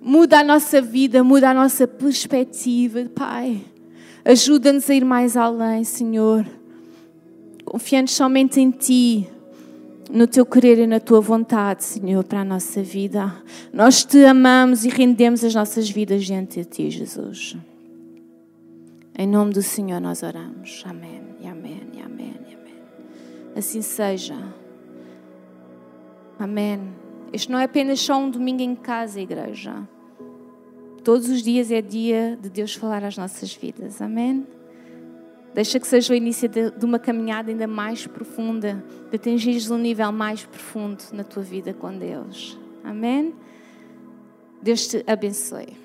muda 0.00 0.38
a 0.38 0.44
nossa 0.44 0.80
vida, 0.80 1.24
muda 1.24 1.50
a 1.50 1.54
nossa 1.54 1.88
perspectiva, 1.88 3.04
Pai. 3.12 3.60
Ajuda-nos 4.24 4.88
a 4.88 4.94
ir 4.94 5.04
mais 5.04 5.36
além, 5.36 5.82
Senhor. 5.82 6.46
Confiando 7.64 8.10
somente 8.10 8.60
em 8.60 8.70
Ti, 8.70 9.28
no 10.08 10.28
Teu 10.28 10.46
querer 10.46 10.78
e 10.78 10.86
na 10.86 11.00
Tua 11.00 11.20
vontade, 11.20 11.82
Senhor, 11.82 12.22
para 12.22 12.42
a 12.42 12.44
nossa 12.44 12.80
vida. 12.80 13.34
Nós 13.72 14.04
Te 14.04 14.24
amamos 14.24 14.84
e 14.84 14.88
rendemos 14.88 15.42
as 15.42 15.52
nossas 15.52 15.90
vidas 15.90 16.24
diante 16.24 16.60
de 16.60 16.64
Ti, 16.64 16.90
Jesus. 16.92 17.56
Em 19.16 19.28
nome 19.28 19.52
do 19.52 19.62
Senhor 19.62 20.00
nós 20.00 20.24
oramos. 20.24 20.82
Amém, 20.84 21.22
e 21.40 21.46
amém, 21.46 21.88
e 21.92 22.00
amém, 22.00 22.34
e 22.48 22.54
amém. 22.54 22.74
Assim 23.56 23.80
seja. 23.80 24.36
Amém. 26.36 26.92
Este 27.32 27.50
não 27.50 27.58
é 27.58 27.64
apenas 27.64 28.00
só 28.00 28.18
um 28.18 28.28
domingo 28.28 28.62
em 28.62 28.74
casa, 28.74 29.20
igreja. 29.20 29.88
Todos 31.04 31.28
os 31.28 31.42
dias 31.42 31.70
é 31.70 31.80
dia 31.80 32.36
de 32.40 32.50
Deus 32.50 32.74
falar 32.74 33.04
às 33.04 33.16
nossas 33.16 33.54
vidas. 33.54 34.02
Amém? 34.02 34.46
Deixa 35.54 35.78
que 35.78 35.86
seja 35.86 36.12
o 36.12 36.16
início 36.16 36.48
de, 36.48 36.84
uma 36.84 36.98
caminhada 36.98 37.52
ainda 37.52 37.68
mais 37.68 38.08
profunda, 38.08 38.84
de 39.10 39.14
atingires 39.14 39.70
um 39.70 39.78
nível 39.78 40.10
mais 40.10 40.44
profundo 40.44 41.04
na 41.12 41.22
tua 41.22 41.44
vida 41.44 41.72
com 41.72 41.96
Deus. 41.96 42.58
Amém? 42.82 43.32
Deus 44.60 44.88
te 44.88 45.04
abençoe. 45.06 45.83